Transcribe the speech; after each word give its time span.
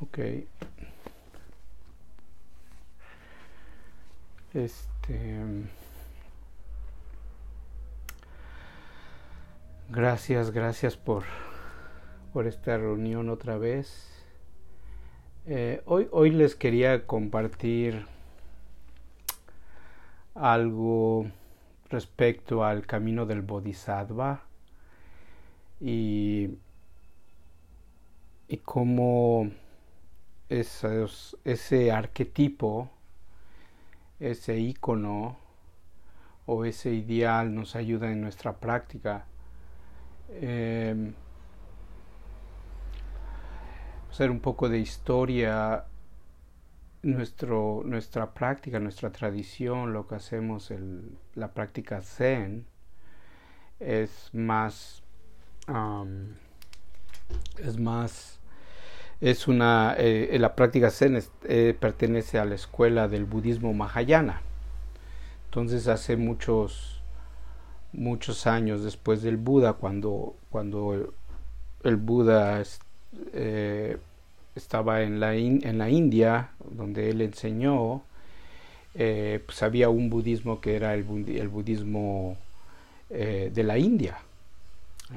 Ok. 0.00 0.18
Este. 4.52 5.40
Gracias, 9.88 10.50
gracias 10.50 10.96
por, 10.96 11.24
por 12.32 12.46
esta 12.46 12.76
reunión 12.76 13.30
otra 13.30 13.56
vez. 13.56 14.12
Eh, 15.46 15.80
hoy, 15.86 16.08
hoy 16.10 16.30
les 16.30 16.56
quería 16.56 17.06
compartir 17.06 18.04
algo 20.34 21.26
respecto 21.88 22.64
al 22.64 22.84
camino 22.84 23.26
del 23.26 23.42
Bodhisattva 23.42 24.42
y, 25.80 26.50
y 28.48 28.56
cómo 28.58 29.50
ese 30.48 31.92
arquetipo, 31.92 32.90
ese 34.20 34.58
icono 34.58 35.38
o 36.46 36.64
ese 36.64 36.92
ideal 36.92 37.54
nos 37.54 37.76
ayuda 37.76 38.10
en 38.10 38.20
nuestra 38.20 38.56
práctica. 38.56 39.26
Eh, 40.30 41.12
hacer 44.10 44.30
un 44.30 44.40
poco 44.40 44.68
de 44.68 44.78
historia, 44.78 45.84
nuestro, 47.02 47.82
nuestra 47.84 48.32
práctica, 48.32 48.80
nuestra 48.80 49.10
tradición, 49.10 49.92
lo 49.92 50.06
que 50.06 50.14
hacemos, 50.14 50.72
la 51.34 51.52
práctica 51.52 52.00
zen, 52.00 52.66
es 53.78 54.30
más, 54.32 55.02
es 57.58 57.78
más, 57.78 58.35
es 59.20 59.48
una, 59.48 59.94
eh, 59.98 60.36
la 60.38 60.54
práctica 60.54 60.90
zen 60.90 61.22
eh, 61.44 61.74
pertenece 61.78 62.38
a 62.38 62.44
la 62.44 62.54
escuela 62.54 63.08
del 63.08 63.24
budismo 63.24 63.72
mahayana. 63.72 64.42
Entonces 65.46 65.88
hace 65.88 66.16
muchos, 66.16 67.00
muchos 67.92 68.46
años 68.46 68.84
después 68.84 69.22
del 69.22 69.38
Buda, 69.38 69.74
cuando, 69.74 70.36
cuando 70.50 71.14
el 71.82 71.96
Buda 71.96 72.62
eh, 73.32 73.96
estaba 74.54 75.02
en 75.02 75.20
la, 75.20 75.34
en 75.34 75.78
la 75.78 75.88
India, 75.88 76.50
donde 76.70 77.10
él 77.10 77.22
enseñó, 77.22 78.02
pues 78.92 79.62
había 79.62 79.90
un 79.90 80.08
budismo 80.08 80.60
que 80.60 80.74
era 80.74 80.94
el, 80.94 81.04
el 81.28 81.48
budismo 81.48 82.36
de 83.10 83.62
la 83.62 83.78
India, 83.78 84.18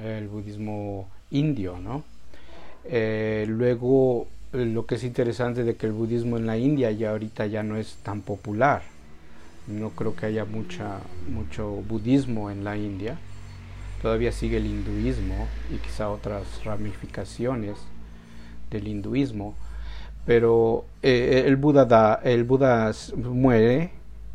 el 0.04 0.28
budismo 0.28 1.10
indio, 1.32 1.80
¿no? 1.80 2.04
Luego, 2.86 4.28
lo 4.52 4.86
que 4.86 4.96
es 4.96 5.04
interesante 5.04 5.64
de 5.64 5.76
que 5.76 5.86
el 5.88 5.94
budismo 5.94 6.38
en 6.38 6.48
la 6.48 6.58
India 6.58 6.92
ya 6.92 7.12
ahorita 7.12 7.46
ya 7.48 7.64
no 7.64 7.78
es 7.78 7.98
tan 8.04 8.22
popular. 8.22 8.82
No 9.68 9.92
creo 9.92 10.16
que 10.16 10.26
haya 10.26 10.46
mucho 10.46 11.66
budismo 11.88 12.50
en 12.50 12.64
la 12.64 12.78
India 12.78 13.18
todavía 14.02 14.32
sigue 14.32 14.58
el 14.58 14.66
hinduismo 14.66 15.48
y 15.72 15.78
quizá 15.78 16.10
otras 16.10 16.64
ramificaciones 16.64 17.78
del 18.70 18.88
hinduismo, 18.88 19.56
pero 20.26 20.86
eh, 21.02 21.44
el, 21.46 21.56
Buda 21.56 21.86
da, 21.86 22.20
el 22.24 22.44
Buda 22.44 22.92
muere 23.16 23.92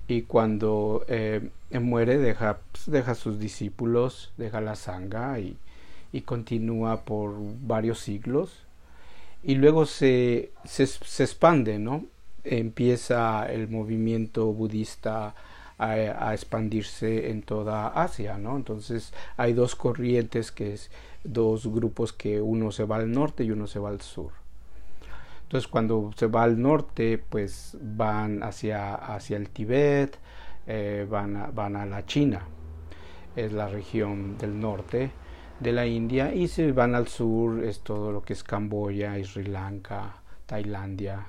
y 0.08 0.22
cuando 0.22 1.04
eh, 1.08 1.48
muere 1.80 2.18
deja, 2.18 2.58
pues, 2.72 2.90
deja 2.90 3.14
sus 3.14 3.38
discípulos, 3.38 4.32
deja 4.36 4.60
la 4.60 4.74
sangha 4.74 5.38
y, 5.38 5.56
y, 6.14 6.22
continúa 6.22 7.04
por 7.04 7.34
varios 7.60 7.98
siglos 7.98 8.64
y 9.42 9.56
luego 9.56 9.84
se, 9.84 10.52
se, 10.64 10.84
expande, 11.22 11.78
¿no? 11.78 12.06
Empieza 12.44 13.50
el 13.52 13.68
movimiento 13.68 14.46
budista 14.52 15.34
a, 15.76 16.32
expandirse 16.32 17.30
en 17.30 17.42
toda 17.42 17.88
Asia, 17.88 18.38
¿no? 18.38 18.56
Entonces 18.56 19.12
hay 19.36 19.52
dos 19.52 19.74
corrientes 19.74 20.50
que 20.50 20.72
es 20.74 20.90
dos 21.24 21.66
grupos 21.66 22.12
que 22.12 22.40
uno 22.40 22.70
se 22.72 22.84
va 22.84 22.96
al 22.96 23.12
norte 23.12 23.44
y 23.44 23.50
uno 23.50 23.66
se 23.66 23.78
va 23.78 23.90
al 23.90 24.00
sur. 24.00 24.32
Entonces 25.42 25.68
cuando 25.68 26.10
se 26.16 26.26
va 26.26 26.44
al 26.44 26.60
norte, 26.60 27.18
pues 27.18 27.76
van 27.82 28.42
hacia, 28.42 28.94
hacia 28.94 29.36
el 29.36 29.50
Tíbet, 29.50 30.16
eh, 30.66 31.06
van, 31.08 31.50
van 31.54 31.76
a 31.76 31.84
la 31.84 32.06
China, 32.06 32.46
es 33.36 33.52
la 33.52 33.68
región 33.68 34.38
del 34.38 34.58
norte 34.58 35.10
de 35.60 35.72
la 35.72 35.86
India, 35.86 36.34
y 36.34 36.48
si 36.48 36.70
van 36.72 36.94
al 36.94 37.08
sur 37.08 37.64
es 37.64 37.80
todo 37.80 38.12
lo 38.12 38.22
que 38.22 38.32
es 38.32 38.42
Camboya, 38.42 39.14
Sri 39.24 39.44
Lanka, 39.44 40.16
Tailandia, 40.46 41.26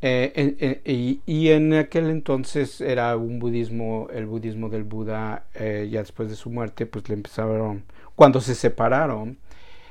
eh, 0.00 1.20
y, 1.26 1.48
en 1.48 1.74
aquel 1.74 2.08
entonces 2.10 2.80
era 2.80 3.16
un 3.16 3.40
budismo, 3.40 4.08
el 4.12 4.26
budismo 4.26 4.68
del 4.68 4.84
Buda, 4.84 5.46
eh, 5.54 5.88
ya 5.90 6.00
después 6.00 6.28
de 6.30 6.36
su 6.36 6.50
muerte, 6.50 6.86
pues 6.86 7.08
le 7.08 7.14
empezaron, 7.16 7.84
cuando 8.14 8.40
se 8.40 8.54
separaron, 8.54 9.38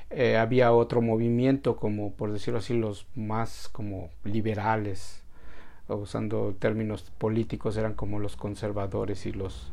eh, 0.09 0.37
había 0.37 0.71
otro 0.71 1.01
movimiento 1.01 1.75
como, 1.75 2.13
por 2.13 2.31
decirlo 2.31 2.59
así, 2.59 2.73
los 2.73 3.05
más 3.16 3.67
como 3.69 4.09
liberales, 4.23 5.23
usando 5.89 6.55
términos 6.59 7.11
políticos, 7.17 7.77
eran 7.77 7.93
como 7.93 8.19
los 8.19 8.35
conservadores 8.37 9.25
y 9.25 9.33
los 9.33 9.71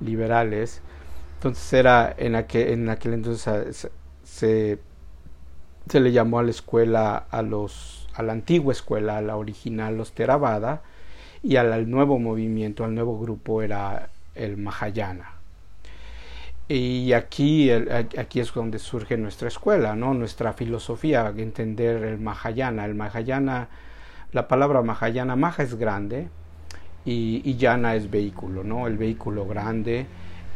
liberales. 0.00 0.82
Entonces 1.42 1.72
era 1.72 2.14
en 2.16 2.36
aquel, 2.36 2.68
en 2.68 2.88
aquel 2.88 3.14
entonces 3.14 3.90
se, 4.22 4.78
se 5.88 6.00
le 6.00 6.12
llamó 6.12 6.38
a 6.38 6.44
la 6.44 6.52
escuela 6.52 7.16
a 7.16 7.42
los 7.42 8.08
a 8.14 8.22
la 8.22 8.32
antigua 8.32 8.72
escuela, 8.72 9.18
a 9.18 9.22
la 9.22 9.34
original, 9.34 9.96
los 9.96 10.12
Theravada, 10.12 10.82
y 11.42 11.56
al, 11.56 11.90
nuevo 11.90 12.20
movimiento, 12.20 12.84
al 12.84 12.94
nuevo 12.94 13.18
grupo 13.18 13.60
era 13.60 14.10
el 14.36 14.56
Mahayana. 14.56 15.32
Y 16.68 17.12
aquí, 17.12 17.72
aquí 17.72 18.38
es 18.38 18.54
donde 18.54 18.78
surge 18.78 19.16
nuestra 19.16 19.48
escuela, 19.48 19.96
¿no? 19.96 20.14
nuestra 20.14 20.52
filosofía, 20.52 21.32
entender 21.36 22.04
el 22.04 22.18
Mahayana. 22.18 22.84
El 22.84 22.94
Mahayana, 22.94 23.66
la 24.30 24.46
palabra 24.46 24.82
Mahayana, 24.82 25.34
Maha 25.34 25.64
es 25.64 25.74
grande 25.74 26.28
y, 27.04 27.42
y 27.44 27.56
Yana 27.56 27.96
es 27.96 28.08
vehículo, 28.08 28.62
¿no? 28.62 28.86
el 28.86 28.96
vehículo 28.96 29.44
grande. 29.44 30.06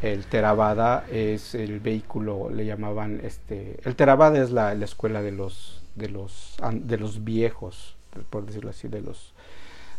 El 0.02 0.26
Theravada 0.26 1.06
es 1.10 1.54
el 1.54 1.80
vehículo, 1.80 2.50
le 2.50 2.66
llamaban, 2.66 3.20
este, 3.24 3.78
el 3.84 3.96
Theravada 3.96 4.42
es 4.42 4.50
la, 4.50 4.74
la 4.74 4.84
escuela 4.84 5.22
de 5.22 5.32
los 5.32 5.82
de 5.96 6.10
los, 6.10 6.56
de 6.72 6.98
los 6.98 7.24
viejos, 7.24 7.96
por 8.30 8.46
decirlo 8.46 8.70
así, 8.70 8.86
de 8.86 9.00
los, 9.00 9.32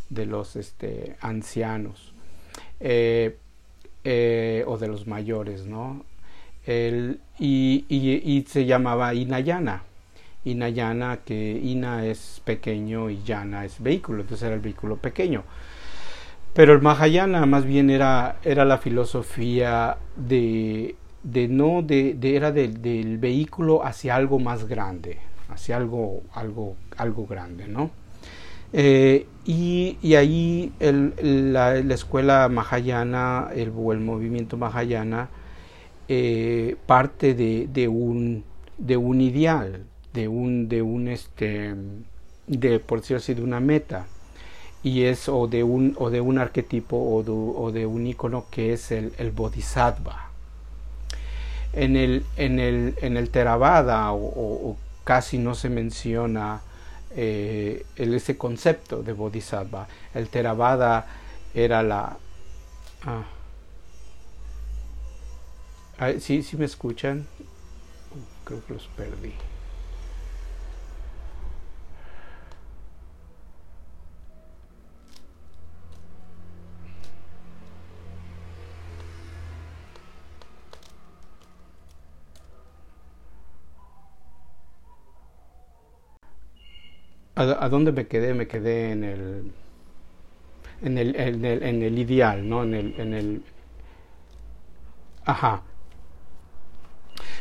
de 0.09 0.25
los 0.25 0.55
este, 0.55 1.17
ancianos 1.19 2.13
eh, 2.79 3.35
eh, 4.03 4.63
o 4.67 4.77
de 4.77 4.87
los 4.87 5.07
mayores, 5.07 5.65
¿no? 5.65 6.05
El, 6.65 7.19
y, 7.39 7.85
y, 7.89 8.45
se 8.47 8.65
llamaba 8.65 9.13
Inayana. 9.13 9.83
Inayana, 10.43 11.19
que 11.25 11.59
Ina 11.63 12.05
es 12.05 12.41
pequeño 12.45 13.09
y 13.09 13.23
Yana 13.23 13.65
es 13.65 13.81
vehículo, 13.81 14.21
entonces 14.21 14.45
era 14.45 14.55
el 14.55 14.61
vehículo 14.61 14.97
pequeño. 14.97 15.43
Pero 16.57 16.73
el 16.73 16.81
Mahayana 16.81 17.45
más 17.45 17.65
bien 17.65 17.91
era, 17.91 18.39
era 18.43 18.65
la 18.65 18.79
filosofía 18.79 19.97
de, 20.15 20.95
de 21.21 21.47
no, 21.47 21.83
de, 21.83 22.17
era 22.19 22.51
del 22.51 23.19
vehículo 23.19 23.85
hacia 23.85 24.15
algo 24.15 24.39
más 24.39 24.67
grande, 24.67 25.19
hacia 25.49 25.77
algo, 25.77 26.23
algo, 26.33 26.75
algo 26.97 27.27
grande, 27.27 27.67
¿no? 27.67 27.91
Eh, 28.73 29.27
y, 29.45 29.99
y, 30.01 30.15
ahí 30.15 30.71
el, 30.79 31.53
la, 31.53 31.75
la, 31.75 31.93
escuela 31.93 32.49
Mahayana, 32.49 33.49
el, 33.53 33.67
el 33.91 33.99
movimiento 33.99 34.57
Mahayana, 34.57 35.29
eh, 36.07 36.75
parte 36.87 37.35
de, 37.35 37.67
de, 37.71 37.87
un, 37.87 38.43
de 38.79 38.97
un 38.97 39.21
ideal, 39.21 39.83
de 40.11 40.27
un, 40.27 40.67
de 40.67 40.81
un 40.81 41.07
este, 41.07 41.75
de, 42.47 42.79
por 42.79 43.01
decirlo 43.01 43.43
de 43.43 43.47
una 43.47 43.59
meta, 43.59 44.07
y 44.87 45.03
es 45.03 45.27
o 45.27 45.47
de 45.47 45.63
un, 45.63 45.95
o 45.99 46.09
de 46.09 46.21
un 46.21 46.39
arquetipo 46.39 46.97
o 46.97 47.23
de, 47.23 47.31
o 47.31 47.71
de 47.71 47.85
un 47.85 48.07
icono 48.07 48.45
que 48.49 48.73
es 48.73 48.91
el, 48.91 49.31
bodhisattva. 49.31 50.29
En 51.73 51.97
el, 51.97 52.25
en 52.37 52.59
el, 52.59 52.95
en 53.01 53.17
el 53.17 53.29
Theravada 53.29 54.13
o, 54.13 54.77
casi 55.03 55.37
no 55.37 55.55
se 55.55 55.69
menciona 55.69 56.61
eh, 57.15 57.85
ese 57.97 58.37
concepto 58.37 59.03
de 59.03 59.13
bodhisattva. 59.13 59.87
El 60.13 60.29
Theravada 60.29 61.05
era 61.53 61.83
la... 61.83 62.17
Ah. 63.03 63.23
¿Sí, 66.19 66.43
¿Sí 66.43 66.57
me 66.57 66.65
escuchan? 66.65 67.27
creo 68.45 68.65
que 68.65 68.73
los 68.73 68.87
perdí. 68.95 69.33
¿A, 87.37 87.69
dónde 87.69 87.91
me 87.91 88.07
quedé? 88.07 88.33
Me 88.33 88.47
quedé 88.47 88.91
en 88.91 89.03
el, 89.03 89.51
en 90.81 90.97
el, 90.97 91.15
en 91.15 91.83
el, 91.83 91.99
ideal, 91.99 92.49
¿no? 92.49 92.63
En 92.63 92.73
el, 92.73 92.95
en 92.97 93.13
el... 93.13 93.43
Ajá. 95.23 95.61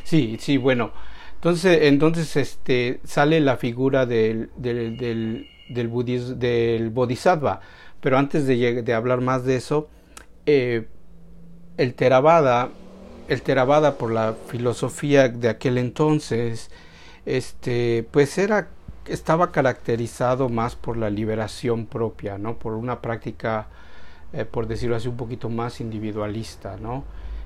Sí, 0.04 0.36
sí, 0.38 0.58
bueno. 0.58 0.92
Entonces, 1.36 1.78
entonces 1.82 2.36
este, 2.36 3.00
sale 3.04 3.40
la 3.40 3.56
figura 3.56 4.04
del, 4.04 4.50
del, 4.56 4.98
del, 4.98 5.48
del 5.70 6.90
bodhisattva. 6.90 7.60
Pero 8.02 8.18
antes 8.18 8.46
de, 8.46 8.82
de 8.82 8.94
hablar 8.94 9.22
más 9.22 9.44
de 9.46 9.56
eso, 9.56 9.88
eh, 10.44 10.88
el 11.78 11.94
Theravada, 11.94 12.68
el 13.28 13.40
Theravada 13.40 13.96
por 13.96 14.12
la 14.12 14.34
filosofía 14.48 15.28
de 15.30 15.48
aquel 15.48 15.78
entonces, 15.78 16.70
este, 17.24 18.06
pues 18.10 18.36
era 18.36 18.68
estaba 19.08 19.52
caracterizado 19.52 20.48
más 20.48 20.76
por 20.76 20.96
la 20.96 21.10
liberación 21.10 21.86
propia, 21.86 22.38
¿no? 22.38 22.58
Por 22.58 22.74
una 22.74 23.00
práctica, 23.00 23.68
eh, 24.32 24.44
por 24.44 24.66
decirlo 24.66 24.96
así, 24.96 25.08
un 25.08 25.16
poquito 25.16 25.48
más 25.48 25.80
individualista, 25.80 26.76
¿no? 26.76 27.04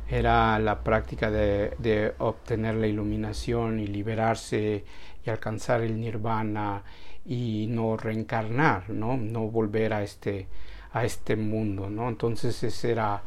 Era 0.09 0.59
la 0.59 0.83
práctica 0.83 1.31
de, 1.31 1.75
de, 1.79 2.15
obtener 2.19 2.75
la 2.75 2.87
iluminación 2.89 3.79
y 3.81 3.87
liberarse 3.87 4.85
y 5.25 5.31
alcanzar 5.31 5.83
el 5.83 6.01
nirvana 6.01 6.83
y 7.25 7.67
no 7.69 7.97
reencarnar, 7.97 8.91
¿no? 8.91 9.17
No 9.17 9.49
volver 9.49 9.93
a 9.93 10.03
este, 10.03 10.49
a 10.93 11.05
este 11.05 11.37
mundo, 11.37 11.91
¿no? 11.91 12.09
Entonces 12.09 12.63
ese 12.65 12.93
era 12.93 13.23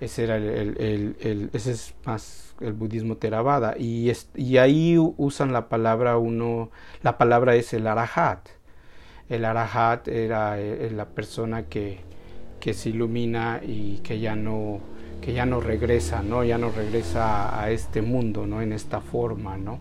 ese 0.00 0.24
era 0.24 0.36
el, 0.36 1.50
ese 1.52 1.72
es 1.72 1.94
más 2.04 2.54
el 2.60 2.72
budismo 2.72 3.16
Theravada. 3.16 3.74
Y, 3.78 4.12
y 4.34 4.56
ahí 4.58 4.96
usan 4.98 5.52
la 5.52 5.68
palabra 5.68 6.18
uno 6.18 6.70
la 7.02 7.18
palabra 7.18 7.54
es 7.56 7.72
el 7.72 7.86
arahat. 7.86 8.48
El 9.28 9.44
arahat 9.44 10.08
era 10.08 10.58
eh, 10.60 10.90
la 10.90 11.06
persona 11.06 11.64
que, 11.64 12.00
que 12.60 12.74
se 12.74 12.90
ilumina 12.90 13.60
y 13.64 13.98
que 13.98 14.20
ya 14.20 14.36
no 14.36 14.80
que 15.20 15.32
ya 15.32 15.44
no 15.44 15.60
regresa 15.60 16.22
no 16.22 16.44
ya 16.44 16.58
no 16.58 16.70
regresa 16.70 17.60
a 17.60 17.70
este 17.72 18.02
mundo 18.02 18.46
no 18.46 18.62
en 18.62 18.72
esta 18.72 19.00
forma 19.00 19.58
no 19.58 19.80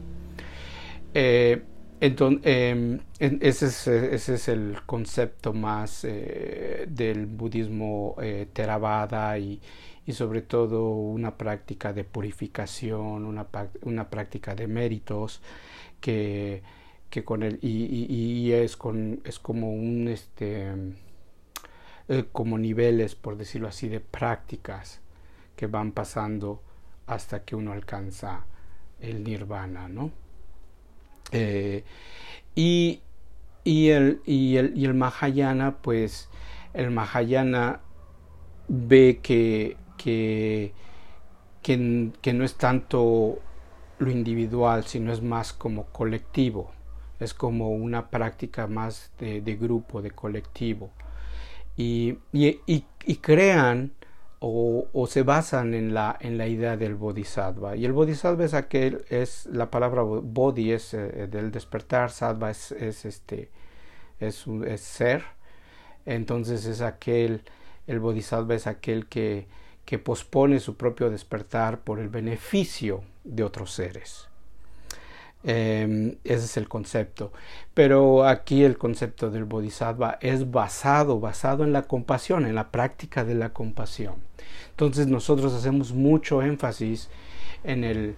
eh, 1.14 1.62
entonces, 2.00 2.42
em, 2.44 3.00
ese, 3.20 3.68
es, 3.68 3.88
ese, 3.88 4.34
es, 4.34 4.48
el 4.48 4.78
concepto 4.86 5.54
más 5.54 6.04
eh, 6.04 6.86
del 6.90 7.28
budismo 7.28 8.16
Theravada 8.54 9.38
y, 9.38 9.62
y 10.08 10.14
sobre 10.14 10.42
todo 10.42 10.90
una 10.90 11.38
práctica 11.38 11.92
de 11.92 12.06
purificación, 12.06 13.26
una, 13.26 13.48
una 13.82 14.10
práctica 14.10 14.56
de 14.56 14.66
méritos 14.66 15.42
que, 16.00 16.64
que 17.10 17.26
con 17.26 17.44
el 17.44 17.60
y, 17.62 18.06
y, 18.10 18.54
es 18.54 18.78
con 18.78 19.20
es 19.26 19.38
como 19.38 19.74
un 19.74 20.08
este 20.08 20.74
eh, 22.08 22.26
como 22.32 22.58
niveles 22.58 23.16
por 23.16 23.36
decirlo 23.36 23.68
así 23.68 23.90
de 23.90 24.00
prácticas 24.00 25.02
que 25.58 25.68
van 25.68 25.92
pasando 25.92 26.64
hasta 27.06 27.44
que 27.44 27.58
uno 27.58 27.74
alcanza 27.74 28.46
el 29.02 29.26
nirvana 29.26 29.90
no 29.90 30.12
eh, 31.34 31.84
y, 32.56 33.02
y 33.66 33.90
el 33.90 34.22
y 34.26 34.56
el 34.56 34.78
y 34.78 34.86
el 34.86 34.94
mahayana 34.94 35.78
pues 35.82 36.30
el 36.74 36.92
mahayana 36.92 37.82
ve 38.70 39.20
que 39.22 39.76
que, 40.08 40.72
que, 42.22 42.34
no 42.34 42.46
es 42.46 42.56
tanto 42.56 43.40
lo 44.00 44.10
individual, 44.10 44.86
sino 44.86 45.12
es 45.12 45.22
más 45.22 45.52
como 45.52 45.88
colectivo, 45.88 46.72
es 47.20 47.34
como 47.34 47.72
una 47.72 48.10
práctica 48.10 48.68
más 48.68 49.12
de, 49.20 49.42
grupo, 49.60 50.02
de 50.02 50.12
colectivo. 50.12 50.92
Y, 51.76 52.20
y, 52.32 52.62
y, 52.66 53.16
crean 53.18 53.92
o, 54.40 54.88
o, 54.94 55.08
se 55.08 55.24
basan 55.24 55.74
en 55.74 55.94
la, 55.94 56.18
en 56.22 56.38
la 56.38 56.48
idea 56.48 56.78
del 56.78 56.96
bodhisattva. 56.96 57.76
Y 57.76 57.84
el 57.84 57.92
bodhisattva 57.92 58.46
es 58.46 58.54
aquel, 58.54 59.04
es 59.10 59.46
la 59.48 59.70
palabra 59.70 60.04
bodhi 60.04 60.72
es 60.72 60.94
eh, 60.94 61.28
del 61.30 61.52
despertar, 61.52 62.12
sattva 62.12 62.50
es 62.50 62.72
este, 62.72 63.52
es, 64.22 64.48
es 64.48 64.82
ser. 64.82 65.24
Entonces 66.06 66.66
es 66.66 66.80
aquel, 66.80 67.44
el 67.88 68.00
bodhisattva 68.00 68.56
es 68.56 68.68
aquel 68.68 69.08
que, 69.08 69.48
que 69.88 69.98
pospone 70.00 70.60
su 70.60 70.76
propio 70.76 71.10
despertar 71.10 71.80
por 71.80 72.00
el 72.00 72.10
beneficio 72.10 73.06
de 73.24 73.44
otros 73.44 73.72
seres. 73.72 74.28
Em, 75.46 76.18
ese 76.26 76.44
es 76.44 76.58
el 76.58 76.68
concepto. 76.68 77.32
Pero 77.74 78.26
aquí 78.26 78.66
el 78.66 78.78
concepto 78.78 79.32
del 79.32 79.46
bodhisattva 79.46 80.18
es 80.20 80.52
basado, 80.52 81.22
basado 81.22 81.64
en 81.64 81.72
la 81.72 81.84
compasión, 81.84 82.46
en 82.46 82.54
la 82.54 82.70
práctica 82.70 83.24
de 83.24 83.36
la 83.36 83.54
compasión. 83.54 84.16
Entonces 84.72 85.08
nosotros 85.08 85.54
hacemos 85.54 85.94
mucho 85.94 86.42
énfasis 86.42 87.10
en 87.64 87.86
el, 87.86 88.16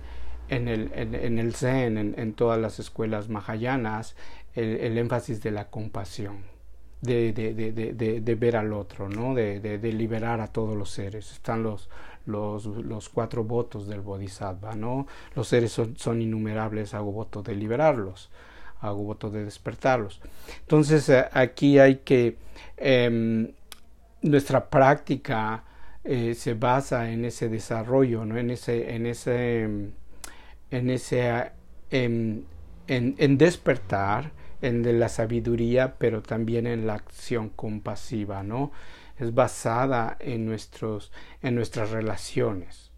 en 0.47 0.67
el, 0.67 0.91
en, 0.95 1.37
el 1.37 1.53
Zen, 1.53 2.15
en, 2.17 2.33
todas 2.33 2.59
las 2.59 2.79
escuelas 2.79 3.29
mahayanas, 3.29 4.15
el 4.55 4.97
énfasis 4.97 5.43
de 5.43 5.51
la 5.51 5.69
compasión 5.69 6.58
de, 7.01 7.31
de, 7.31 7.53
de, 7.53 8.21
de, 8.21 8.35
ver 8.35 8.57
al 8.57 8.73
otro, 8.73 9.07
¿no? 9.07 9.33
de, 9.33 9.79
liberar 9.93 10.41
a 10.41 10.47
todos 10.47 10.75
los 10.75 10.89
seres. 10.89 11.31
Están 11.31 11.63
los, 11.63 11.89
los, 12.25 12.65
los, 12.65 13.09
cuatro 13.09 13.43
votos 13.43 13.87
del 13.87 14.01
Bodhisattva. 14.01 14.75
¿no? 14.75 15.07
Los 15.35 15.47
seres 15.47 15.71
son, 15.71 15.95
son, 15.97 16.21
innumerables, 16.21 16.93
hago 16.93 17.11
voto 17.11 17.41
de 17.41 17.55
liberarlos, 17.55 18.29
hago 18.81 19.03
voto 19.03 19.29
de 19.29 19.45
despertarlos. 19.45 20.21
Entonces 20.61 21.07
eh, 21.09 21.25
aquí 21.31 21.79
hay 21.79 21.97
que... 21.97 22.37
Em, 22.77 23.51
nuestra 24.21 24.69
práctica 24.69 25.63
eh, 26.03 26.33
se 26.35 26.53
basa 26.53 27.09
en 27.09 27.23
ese 27.23 27.47
desarrollo, 27.47 28.25
¿no? 28.25 28.37
en 28.37 28.49
ese, 28.49 28.93
en 28.93 29.05
ese, 29.05 29.63
en 30.71 30.89
ese, 30.89 31.51
em, 31.89 32.43
en, 32.87 33.15
en 33.17 33.37
despertar, 33.37 34.31
en 34.61 34.99
la 34.99 35.09
sabiduría, 35.09 35.95
pero 35.97 36.21
también 36.21 36.67
en 36.67 36.87
la 36.87 36.95
acción 36.95 37.49
compasiva, 37.49 38.43
¿no? 38.43 38.71
Es 39.17 39.33
basada 39.33 40.17
en, 40.19 40.45
nuestros, 40.45 41.11
en 41.41 41.55
nuestras 41.55 41.91
relaciones 41.91 42.91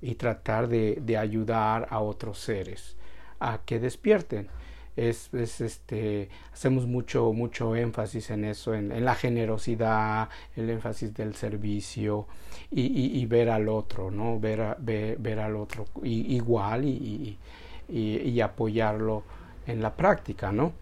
y 0.00 0.16
tratar 0.16 0.68
de, 0.68 0.98
de 1.00 1.16
ayudar 1.16 1.86
a 1.90 2.00
otros 2.00 2.38
seres 2.38 2.96
a 3.40 3.60
que 3.64 3.78
despierten. 3.78 4.48
Es, 4.94 5.32
es, 5.32 5.62
este 5.62 6.28
hacemos 6.52 6.86
mucho 6.86 7.32
mucho 7.32 7.74
énfasis 7.74 8.28
en 8.28 8.44
eso 8.44 8.74
en, 8.74 8.92
en 8.92 9.06
la 9.06 9.14
generosidad 9.14 10.28
el 10.54 10.68
énfasis 10.68 11.14
del 11.14 11.34
servicio 11.34 12.26
y, 12.70 12.82
y, 12.82 13.18
y 13.18 13.24
ver 13.24 13.48
al 13.48 13.70
otro 13.70 14.10
no 14.10 14.38
ver, 14.38 14.60
a, 14.60 14.76
ver, 14.78 15.16
ver, 15.16 15.38
al 15.38 15.56
otro 15.56 15.86
igual 16.02 16.84
y, 16.84 17.38
y, 17.88 18.40
apoyarlo 18.42 19.22
en 19.66 19.80
la 19.80 19.96
práctica 19.96 20.52
no 20.52 20.74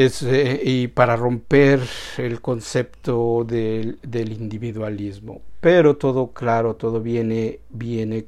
eh, 0.00 0.60
y 0.64 0.86
para 0.86 1.16
romper 1.16 1.80
el 2.18 2.40
concepto 2.40 3.44
del, 3.44 3.98
individualismo. 4.32 5.42
Pero 5.60 5.96
todo, 5.96 6.28
claro, 6.28 6.76
todo 6.76 7.00
viene, 7.00 7.58
viene 7.68 8.24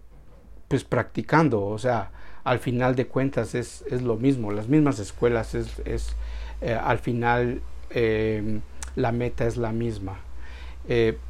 pues 0.67 0.83
practicando, 0.83 1.65
o 1.65 1.79
sea, 1.79 2.11
al 2.43 2.59
final 2.59 2.97
de 2.97 3.07
cuentas 3.07 3.55
es, 3.55 3.85
es 3.89 4.03
lo 4.03 4.17
mismo, 4.17 4.51
las 4.51 4.67
mismas 4.67 4.99
escuelas 4.99 5.55
es, 5.55 5.79
es 5.85 6.17
eh, 6.61 6.75
al 6.75 6.99
final 6.99 7.61
eh, 7.91 8.59
la 8.97 9.13
meta 9.13 9.47
es 9.47 9.57
la 9.57 9.71
misma. 9.71 10.19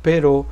pero 0.01 0.47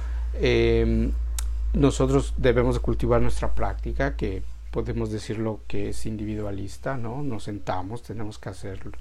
nosotros 1.73 2.35
debemos 2.37 2.79
cultivar 2.79 3.23
nuestra 3.23 3.55
práctica, 3.55 4.17
que 4.17 4.43
podemos 4.71 5.11
decirlo 5.11 5.61
que 5.67 5.91
es 5.91 6.05
individualista, 6.05 6.99
¿no? 6.99 7.23
Nos 7.23 7.45
sentamos, 7.45 8.03
tenemos 8.03 8.39
que 8.39 8.51
hacerlo 8.51 8.93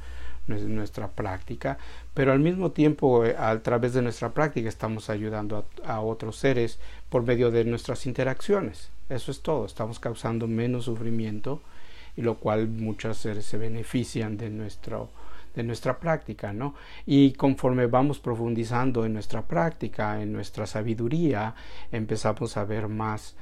nuestra 0.47 1.09
práctica, 1.09 1.77
pero 2.13 2.31
al 2.31 2.39
mismo 2.39 2.71
tiempo 2.71 3.25
eh, 3.25 3.35
a 3.37 3.57
través 3.59 3.93
de 3.93 4.01
nuestra 4.01 4.33
práctica 4.33 4.69
estamos 4.69 5.09
ayudando 5.09 5.65
a, 5.85 5.99
otros 6.01 6.37
seres 6.37 6.79
por 7.09 7.23
medio 7.23 7.51
de 7.51 7.65
nuestras 7.65 8.05
interacciones. 8.05 8.89
Eso 9.09 9.31
es 9.31 9.41
todo, 9.41 9.65
estamos 9.65 9.99
causando 9.99 10.47
menos 10.47 10.85
sufrimiento 10.85 11.61
y 12.15 12.21
lo 12.21 12.35
cual 12.35 12.67
muchos 12.67 13.17
seres 13.17 13.45
se 13.45 13.57
benefician 13.57 14.37
de 14.37 14.49
nuestro 14.49 15.09
de 15.55 15.63
nuestra 15.63 15.97
práctica, 15.99 16.53
¿no? 16.53 16.75
Y 17.07 17.31
conforme 17.31 17.87
vamos 17.87 18.19
profundizando 18.19 19.05
en 19.05 19.13
nuestra 19.13 19.41
práctica, 19.41 20.21
en 20.21 20.31
nuestra 20.31 20.67
sabiduría, 20.67 21.55
empezamos 21.91 22.57
a 22.57 22.63
ver 22.63 22.87
más 22.87 23.35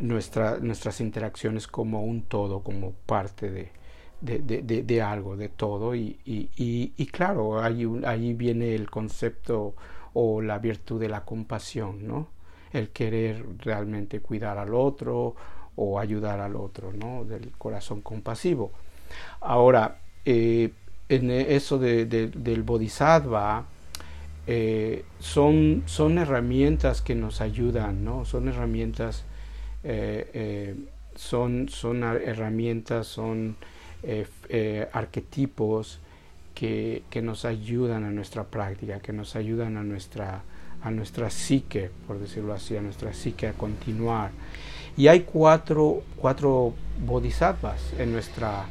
nuestra, 0.00 0.58
nuestras 0.58 1.00
interacciones 1.00 1.66
como 1.66 2.04
un 2.04 2.22
todo, 2.22 2.60
como 2.60 2.92
parte 2.92 3.50
de, 3.50 3.72
de, 4.22 4.38
de, 4.38 4.82
de, 4.82 5.02
algo, 5.02 5.36
de 5.36 5.48
todo. 5.48 5.94
Y, 5.94 6.18
y, 6.24 6.92
y, 6.96 7.06
claro, 7.06 7.60
ahí, 7.60 7.86
ahí 8.06 8.32
viene 8.34 8.74
el 8.74 8.88
concepto 8.88 9.74
o 10.14 10.40
la 10.40 10.58
virtud 10.58 11.00
de 11.00 11.08
la 11.08 11.24
compasión, 11.24 12.06
¿no? 12.06 12.28
El 12.72 12.90
querer 12.90 13.44
realmente 13.58 14.20
cuidar 14.20 14.58
al 14.58 14.74
otro 14.74 15.34
o 15.76 15.98
ayudar 15.98 16.40
al 16.40 16.56
otro, 16.56 16.92
¿no? 16.92 17.24
Del 17.24 17.50
corazón 17.58 18.00
compasivo. 18.00 18.72
Ahora, 19.40 19.98
eh, 20.24 20.70
en 21.08 21.30
eso 21.30 21.78
de, 21.78 22.06
del 22.06 22.62
bodhisattva 22.62 23.66
eh, 24.46 25.04
son, 25.18 25.82
son 25.86 26.18
herramientas 26.18 27.02
que 27.02 27.14
nos 27.14 27.40
ayudan, 27.40 28.04
¿no? 28.04 28.24
Son 28.24 28.48
herramientas, 28.48 29.24
eh, 29.82 30.76
son, 31.14 31.68
son 31.68 32.02
herramientas, 32.04 33.06
son 33.06 33.56
arquetipos 34.92 36.00
que, 36.54 37.02
que, 37.10 37.22
nos 37.22 37.44
ayudan 37.44 38.04
a 38.04 38.10
nuestra 38.10 38.44
práctica, 38.44 39.00
que 39.00 39.12
nos 39.12 39.36
ayudan 39.36 39.76
a 39.76 39.82
nuestra, 39.82 40.42
a 40.82 40.90
nuestra 40.90 41.30
psique, 41.30 41.90
por 42.06 42.18
decirlo 42.18 42.52
así, 42.52 42.76
a 42.76 42.82
nuestra 42.82 43.12
psique 43.14 43.46
a 43.46 43.52
continuar. 43.52 44.30
Y 44.96 45.08
hay 45.08 45.20
cuatro, 45.20 46.02
cuatro 46.16 46.74
bodhisattvas 47.04 47.94
en 47.98 48.12
nuestra, 48.12 48.66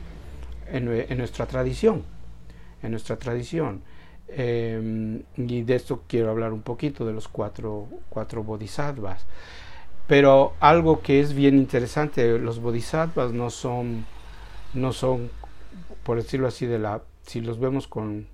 en, 0.71 1.17
nuestra 1.17 1.45
tradición, 1.47 2.03
en 2.83 2.91
nuestra 2.91 3.17
tradición. 3.17 3.81
Em, 4.27 5.23
y 5.35 5.63
de 5.63 5.75
esto 5.75 6.03
quiero 6.07 6.29
hablar 6.29 6.53
un 6.53 6.61
poquito 6.61 7.05
de 7.05 7.13
los 7.13 7.27
cuatro, 7.27 7.87
cuatro 8.09 8.43
bodhisattvas. 8.43 9.25
Pero 10.07 10.53
algo 10.59 11.01
que 11.01 11.21
es 11.21 11.33
bien 11.33 11.57
interesante, 11.57 12.37
los 12.37 12.59
bodhisattvas 12.59 13.31
no 13.31 13.49
son, 13.49 14.05
no 14.73 14.93
son, 14.93 15.29
por 16.03 16.17
decirlo 16.17 16.47
así, 16.47 16.65
de 16.65 16.79
la, 16.79 17.01
si 17.23 17.41
los 17.41 17.59
vemos 17.59 17.87
con, 17.87 18.27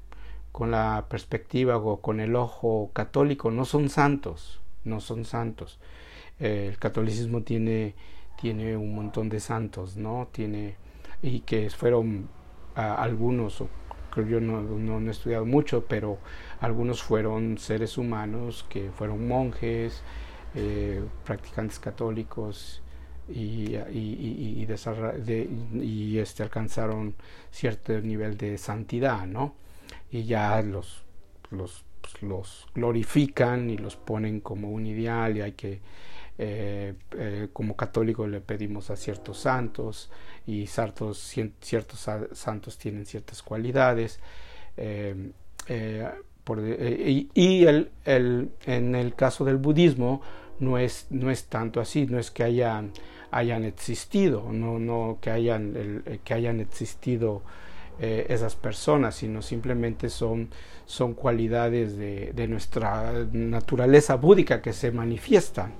con 0.52 0.72
la 0.72 1.06
perspectiva 1.10 1.78
o 1.78 2.02
con 2.02 2.20
el 2.20 2.36
ojo 2.36 2.92
católico, 2.94 3.52
no 3.52 3.66
son 3.66 3.90
santos, 3.90 4.60
no 4.84 5.00
son 5.00 5.26
santos. 5.26 5.80
Eh, 6.40 6.68
el 6.70 6.78
catolicismo 6.78 7.42
tiene, 7.44 7.96
tiene 8.40 8.78
un 8.78 8.94
montón 8.94 9.30
de 9.30 9.40
santos, 9.40 9.98
¿no? 9.98 10.28
Tiene, 10.32 10.76
y 11.22 11.42
que 11.42 11.70
fueron 11.70 12.30
algunos, 12.76 13.64
creo 14.12 14.28
yo 14.28 14.40
no, 14.40 14.62
no, 14.62 15.00
he 15.00 15.12
estudiado 15.12 15.46
mucho, 15.46 15.86
pero 15.88 16.20
algunos 16.60 17.02
fueron 17.02 17.58
seres 17.58 17.98
humanos 17.98 18.66
que 18.70 18.92
fueron 18.92 19.28
monjes, 19.28 20.04
eh, 20.54 21.04
practicantes 21.26 21.80
católicos 21.80 22.82
y, 23.30 23.76
y, 23.76 24.68
y, 25.82 26.20
este, 26.20 26.44
alcanzaron 26.44 27.16
cierto 27.52 28.00
nivel 28.02 28.38
de 28.38 28.58
santidad, 28.58 29.26
¿no? 29.26 29.56
Y 30.12 30.24
ya 30.24 30.62
los, 30.62 31.04
los, 31.52 31.84
los 32.22 32.68
glorifican 32.74 33.70
y 33.70 33.78
los 33.78 33.96
ponen 33.96 34.40
como 34.40 34.72
un 34.72 34.86
ideal 34.86 35.38
y 35.38 35.42
hay 35.42 35.52
que 35.54 35.82
eh, 36.40 36.94
eh, 37.18 37.48
como 37.52 37.76
católicos 37.76 38.30
le 38.30 38.42
pedimos 38.42 38.92
a 38.92 38.96
ciertos 38.96 39.40
santos 39.40 40.12
y 40.46 40.68
ciertos, 40.68 41.36
ciertos 41.62 42.08
santos 42.34 42.78
tienen 42.78 43.06
ciertas 43.06 43.42
cualidades. 43.42 44.20
Eh, 44.78 45.32
y, 47.34 47.66
el, 47.66 47.92
el, 48.06 48.52
en 48.66 48.96
el 48.96 49.16
caso 49.16 49.44
del 49.44 49.58
budismo 49.58 50.22
no 50.60 50.78
es, 50.78 51.08
no 51.10 51.32
es 51.32 51.46
tanto 51.46 51.80
así, 51.80 52.06
no 52.08 52.20
es 52.20 52.32
que 52.32 52.44
hayan, 52.44 52.92
hayan 53.32 53.64
existido, 53.66 54.52
no, 54.52 54.80
no 54.80 55.18
que, 55.22 55.32
hayan, 55.32 56.04
que 56.24 56.34
hayan 56.34 56.60
existido 56.60 57.42
esas 58.00 58.56
personas, 58.56 59.16
sino 59.16 59.42
simplemente 59.42 60.10
son, 60.10 60.50
son 60.86 61.16
cualidades 61.16 61.98
de, 61.98 62.32
de, 62.32 62.48
nuestra 62.48 63.26
naturaleza 63.32 64.16
búdica 64.18 64.62
que 64.62 64.72
se 64.72 64.92
manifiestan 64.92 65.74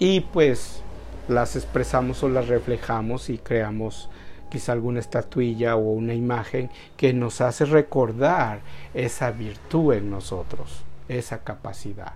y 0.00 0.20
pues 0.20 0.82
las 1.28 1.56
expresamos 1.56 2.22
o 2.22 2.28
las 2.28 2.48
reflejamos 2.48 3.30
y 3.30 3.38
creamos 3.38 4.08
quizá 4.50 4.72
alguna 4.72 5.00
estatuilla 5.00 5.76
o 5.76 5.80
una 5.80 6.14
imagen 6.14 6.70
que 6.96 7.12
nos 7.12 7.40
hace 7.40 7.64
recordar 7.64 8.60
esa 8.94 9.30
virtud 9.30 9.94
en 9.94 10.10
nosotros, 10.10 10.84
esa 11.08 11.42
capacidad. 11.42 12.14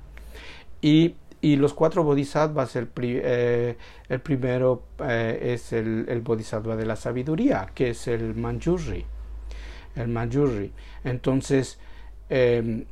Y, 0.80 1.16
y 1.40 1.56
los 1.56 1.72
cuatro 1.72 2.04
bodhisattvas, 2.04 2.76
el, 2.76 2.90
eh, 3.02 3.76
el 4.08 4.20
primero 4.20 4.82
eh, 5.02 5.52
es 5.54 5.72
el, 5.72 6.06
el, 6.08 6.20
bodhisattva 6.20 6.76
de 6.76 6.84
la 6.84 6.96
sabiduría, 6.96 7.70
que 7.74 7.90
es 7.90 8.08
el 8.08 8.34
manjuri. 8.34 9.06
El 9.96 10.08
manjuri. 10.08 10.72
Entonces, 11.02 11.78
em, 12.28 12.84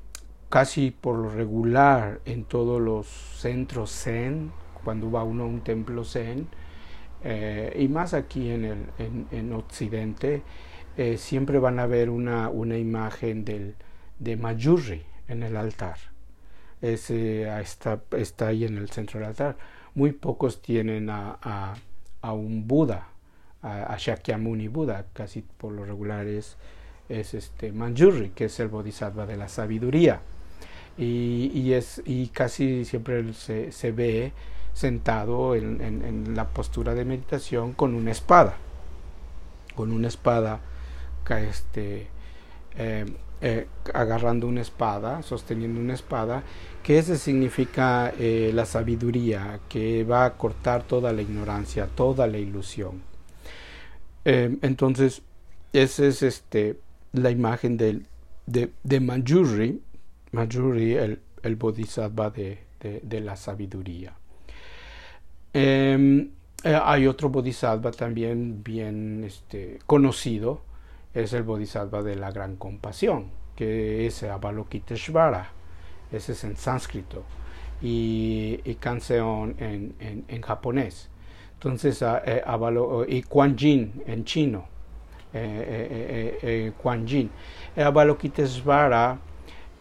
casi 0.49 0.91
por 0.91 1.17
lo 1.17 1.29
regular 1.29 2.21
en 2.25 2.45
todos 2.45 2.81
los 2.81 3.07
centros 3.07 3.91
zen, 3.91 4.51
cuando 4.83 5.11
va 5.11 5.25
uno 5.25 5.45
a 5.45 5.47
un 5.47 5.61
templo 5.61 6.05
zen, 6.05 6.49
eh, 7.23 7.77
y 7.79 7.89
más 7.89 8.15
aquí 8.15 8.51
en, 8.51 8.65
el, 8.65 8.87
en, 9.31 9.53
Occidente, 9.53 10.43
eh, 10.97 11.19
siempre 11.19 11.59
van 11.59 11.79
a 11.81 11.87
ver 11.87 12.09
una, 12.09 12.49
una 12.49 12.79
imagen 12.79 13.45
del, 13.45 13.75
de 14.19 14.37
Mayuri 14.37 15.03
en 15.29 15.43
el 15.43 15.57
altar. 15.57 15.99
Ah, 16.81 17.61
está, 17.61 18.01
está 18.17 18.49
ahí 18.49 18.65
en 18.65 18.79
el 18.79 18.91
centro 18.91 19.19
del 19.19 19.29
altar. 19.29 19.57
Muy 19.95 20.13
pocos 20.13 20.63
tienen 20.63 21.11
a, 21.11 21.75
a, 22.23 22.33
un 22.33 22.69
Buda, 22.69 23.09
a, 23.63 23.97
Shakyamuni 23.99 24.69
Buda, 24.69 25.07
casi 25.13 25.43
por 25.43 25.73
lo 25.73 25.85
regular 25.85 26.27
es, 26.27 26.57
es 27.09 27.35
este 27.35 27.73
Manjuri, 27.73 28.31
que 28.31 28.45
es 28.45 28.61
el 28.61 28.69
bodhisattva 28.69 29.27
de 29.27 29.37
la 29.37 29.49
sabiduría. 29.49 30.21
Y, 30.97 31.51
y, 31.55 31.73
es, 31.73 32.03
y 32.05 32.29
casi 32.29 32.85
siempre 32.85 33.33
se, 33.33 33.73
se 33.73 33.93
ve 33.93 34.33
sentado 34.73 35.57
en, 35.57 36.37
la 36.37 36.49
postura 36.49 36.95
de 36.95 37.05
meditación 37.05 37.73
con 37.73 37.95
una 37.95 38.13
espada, 38.13 38.57
con 39.75 39.91
una 39.91 40.07
espada, 40.07 40.61
este, 41.29 42.07
eh, 42.77 43.05
eh, 43.41 43.67
agarrando 43.95 44.47
una 44.47 44.61
espada, 44.61 45.23
sosteniendo 45.23 45.81
una 45.81 45.95
espada, 45.95 46.43
que 46.83 46.99
ese 46.99 47.17
significa 47.17 48.13
eh, 48.19 48.51
la 48.55 48.67
sabiduría, 48.67 49.61
que 49.69 50.05
va 50.05 50.25
a 50.25 50.35
cortar 50.37 50.83
toda 50.83 51.13
la 51.13 51.23
ignorancia, 51.23 51.87
toda 51.87 52.27
la 52.27 52.39
ilusión. 52.39 53.03
entonces, 54.25 55.23
esa 55.73 56.05
es 56.07 56.23
este, 56.23 56.79
la 57.13 57.31
imagen 57.31 57.79
de, 57.79 58.03
de 58.47 59.01
Manjuri, 59.01 59.81
Manjuri 60.33 60.95
el, 60.95 61.21
el 61.43 61.57
bodhisattva 61.57 62.31
de, 62.31 62.59
de 63.03 63.21
la 63.21 63.37
sabiduría. 63.37 64.15
Em, 65.53 66.31
eh, 66.65 66.79
hay 66.81 67.07
otro 67.07 67.29
bodhisattva 67.29 67.91
también 67.91 68.63
bien 68.63 69.25
este, 69.25 69.79
conocido, 69.87 70.63
es 71.23 71.33
el 71.33 71.43
bodhisattva 71.43 72.03
de 72.03 72.17
la 72.17 72.31
gran 72.31 72.57
compasión, 72.57 73.27
que 73.57 74.07
es 74.07 74.23
Avalokiteshvara, 74.23 75.51
ese 76.13 76.33
es 76.33 76.45
en 76.45 76.57
sánscrito, 76.57 77.25
y, 77.83 78.61
y 78.65 78.75
Kanseon 78.77 79.57
en, 79.59 80.25
en, 80.29 80.43
japonés. 80.43 81.11
Entonces, 81.55 82.03
eh, 82.03 82.43
y 83.09 83.23
Kuan 83.23 83.57
Yin 83.57 84.03
en 84.07 84.25
chino, 84.25 84.67
eh, 85.33 86.39
eh. 86.43 87.83
Avalokiteshvara 87.83 89.19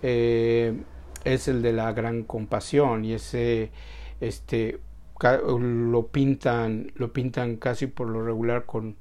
es 0.01 1.47
el 1.47 1.61
de 1.61 1.73
la 1.73 1.93
gran 1.93 2.23
compasión 2.23 3.05
y 3.05 3.13
ese 3.13 3.71
este 4.19 4.79
lo 5.19 6.07
pintan, 6.07 6.91
lo 6.95 7.11
pintan 7.11 7.57
casi 7.57 7.87
por 7.87 8.09
lo 8.09 8.23
regular 8.23 8.65
con, 8.65 8.95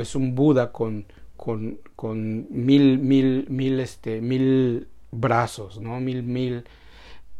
es 0.00 0.14
un 0.14 0.34
Buda 0.34 0.72
con, 0.72 1.06
con, 1.36 1.78
con 1.94 2.46
mil, 2.50 2.98
mil, 2.98 3.46
mil, 3.48 3.80
este, 3.80 4.20
mil 4.20 4.88
brazos, 5.10 5.80
¿no? 5.80 6.00
Mil, 6.00 6.22
mil, 6.22 6.64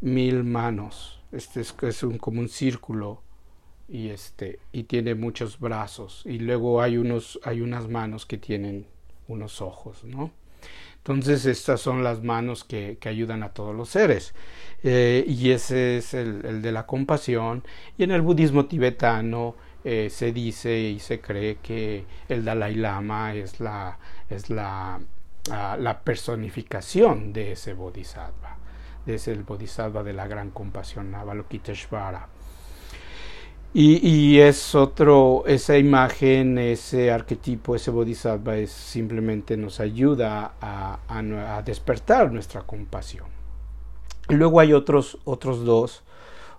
mil 0.01 0.43
manos. 0.43 1.21
Este 1.31 1.61
es, 1.61 2.03
un, 2.03 2.17
como 2.17 2.39
un 2.39 2.49
círculo 2.49 3.21
y 3.89 4.09
este 4.09 4.59
y 4.73 4.83
tiene 4.83 5.15
muchos 5.15 5.59
brazos 5.59 6.23
y 6.25 6.39
luego 6.39 6.81
hay 6.81 6.97
unos 6.97 7.39
hay 7.43 7.61
unas 7.61 7.87
manos 7.87 8.25
que 8.25 8.37
tienen 8.37 8.85
unos 9.27 9.61
ojos, 9.61 10.03
¿no? 10.03 10.31
Entonces 10.97 11.45
estas 11.45 11.79
son 11.79 12.03
las 12.03 12.21
manos 12.21 12.65
que, 12.65 12.97
que 12.99 13.07
ayudan 13.07 13.41
a 13.43 13.53
todos 13.53 13.73
los 13.73 13.87
seres. 13.87 14.33
Eh, 14.83 15.23
y 15.25 15.51
ese 15.51 15.97
es 15.97 16.13
el, 16.13 16.61
de 16.61 16.71
la 16.73 16.85
compasión. 16.85 17.63
Y 17.97 18.03
en 18.03 18.11
el 18.11 18.21
budismo 18.21 18.65
tibetano 18.65 19.55
eh, 19.89 20.09
se 20.09 20.33
dice 20.33 20.77
y 20.77 20.99
se 20.99 21.21
cree 21.21 21.59
que 21.63 22.03
el 22.27 22.43
Dalai 22.43 22.75
Lama 22.75 23.33
es 23.33 23.61
la, 23.61 23.97
es 24.29 24.49
la, 24.49 24.99
ah, 25.49 25.77
la 25.79 26.01
personificación 26.01 27.31
de 27.31 27.53
ese 27.53 27.71
bodhisattva. 27.71 28.57
Es 29.05 29.29
el 29.29 29.43
bodhisattva 29.43 30.03
de 30.03 30.11
la 30.11 30.27
gran 30.27 30.51
compasión, 30.51 31.15
Avalokiteshvara. 31.15 32.27
Y, 33.73 34.39
es 34.39 34.75
otro, 34.75 35.45
esa 35.47 35.77
imagen, 35.77 36.57
ese 36.57 37.09
arquetipo, 37.09 37.73
ese 37.73 37.89
bodhisattva 37.89 38.57
es 38.57 38.71
simplemente 38.71 39.55
nos 39.55 39.79
ayuda 39.79 40.55
a, 40.59 40.99
a, 41.07 41.61
despertar 41.61 42.29
nuestra 42.33 42.63
compasión. 42.63 43.27
luego 44.27 44.59
hay 44.59 44.73
otros, 44.73 45.17
otros 45.23 45.63
dos, 45.63 46.03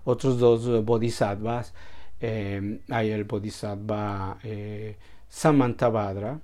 otros 0.04 0.38
dos 0.38 0.82
bodhisattvas. 0.86 1.74
Eh, 2.20 2.80
hay 2.88 3.10
el 3.10 3.24
bodhisattva 3.24 4.38
eh, 4.42 4.96
Samantabhadra, 5.28 6.40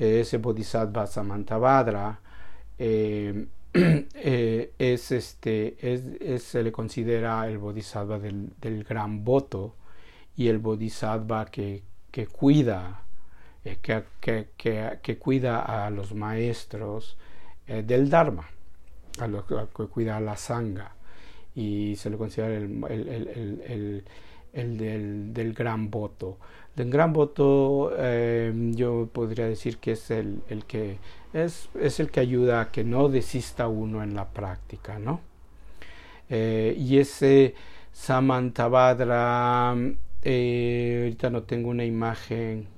ese 0.00 0.38
Bodhisattva 0.38 1.06
Samantabhadra 1.06 2.18
eh, 2.78 3.46
eh, 3.74 4.72
es 4.78 5.12
este 5.12 5.76
es, 5.80 6.42
se 6.42 6.62
le 6.62 6.72
considera 6.72 7.46
el 7.46 7.58
Bodhisattva 7.58 8.18
del, 8.18 8.84
gran 8.88 9.22
voto 9.22 9.76
y 10.36 10.48
el 10.48 10.58
Bodhisattva 10.58 11.44
que, 11.46 11.82
que 12.10 12.26
cuida 12.26 13.02
eh, 13.64 13.76
que, 13.82 14.04
que, 14.20 14.98
que, 15.02 15.18
cuida 15.18 15.86
a 15.86 15.90
los 15.90 16.14
maestros 16.14 17.18
del 17.66 18.08
Dharma 18.08 18.48
a 19.20 19.26
lo 19.26 19.46
que 19.46 19.84
cuida 19.86 20.16
a 20.16 20.20
la 20.20 20.36
sangha. 20.36 20.94
Y 21.54 21.94
se 21.96 22.10
le 22.10 22.16
considera 22.16 22.56
el 22.56 24.04
del, 24.52 25.32
del, 25.32 25.52
gran 25.54 25.90
voto. 25.90 26.38
Del 26.74 26.90
gran 26.90 27.12
voto 27.12 27.92
eh, 27.96 28.52
yo 28.74 29.08
podría 29.12 29.46
decir 29.46 29.78
que 29.78 29.92
es 29.92 30.10
el, 30.10 30.42
el 30.48 30.64
que 30.64 30.98
es, 31.32 31.68
es, 31.78 32.00
el 32.00 32.10
que 32.10 32.20
ayuda 32.20 32.60
a 32.60 32.70
que 32.70 32.84
no 32.84 33.08
desista 33.08 33.68
uno 33.68 34.02
en 34.02 34.14
la 34.14 34.28
práctica, 34.28 34.98
¿no? 34.98 35.20
Eh, 36.28 36.76
y 36.78 36.98
ese 36.98 37.54
Samantabhadra, 37.92 39.74
eh, 40.22 41.00
ahorita 41.02 41.30
no 41.30 41.42
tengo 41.42 41.70
una 41.70 41.84
imagen, 41.84 42.68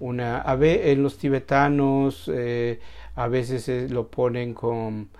una, 0.00 0.40
a 0.40 0.56
ver, 0.56 0.88
en 0.88 1.02
los 1.02 1.18
tibetanos 1.18 2.28
a 3.14 3.28
veces 3.28 3.90
lo 3.90 4.08
ponen 4.08 4.52
con 4.52 5.10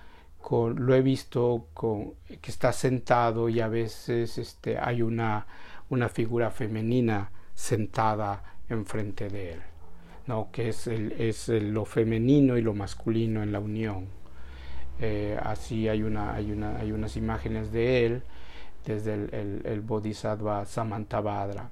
lo 0.51 0.93
he 0.93 1.01
visto 1.01 1.67
con, 1.73 2.13
que 2.41 2.51
está 2.51 2.73
sentado 2.73 3.49
y 3.49 3.59
a 3.61 3.67
veces 3.67 4.37
este, 4.37 4.77
hay 4.77 5.01
una, 5.01 5.45
una 5.93 6.09
figura 6.09 6.51
femenina 6.51 7.31
sentada 7.53 8.43
enfrente 8.69 9.29
de 9.29 9.53
él, 9.53 9.61
¿no? 10.27 10.49
que 10.51 10.69
es, 10.69 10.87
el, 10.87 11.13
es 11.13 11.49
lo 11.49 11.85
femenino 11.85 12.57
y 12.57 12.61
lo 12.61 12.73
masculino 12.73 13.43
en 13.43 13.51
la 13.51 13.59
unión. 13.59 14.07
Eh, 14.99 15.37
así 15.41 15.87
hay, 15.87 16.03
una, 16.03 16.33
hay, 16.33 16.51
una, 16.51 16.77
hay 16.77 16.91
unas 16.91 17.17
imágenes 17.17 17.71
de 17.71 18.05
él 18.05 18.23
desde 18.85 19.13
el, 19.13 19.81
Bodhisattva 19.81 20.65
Samantabhadra. 20.65 21.69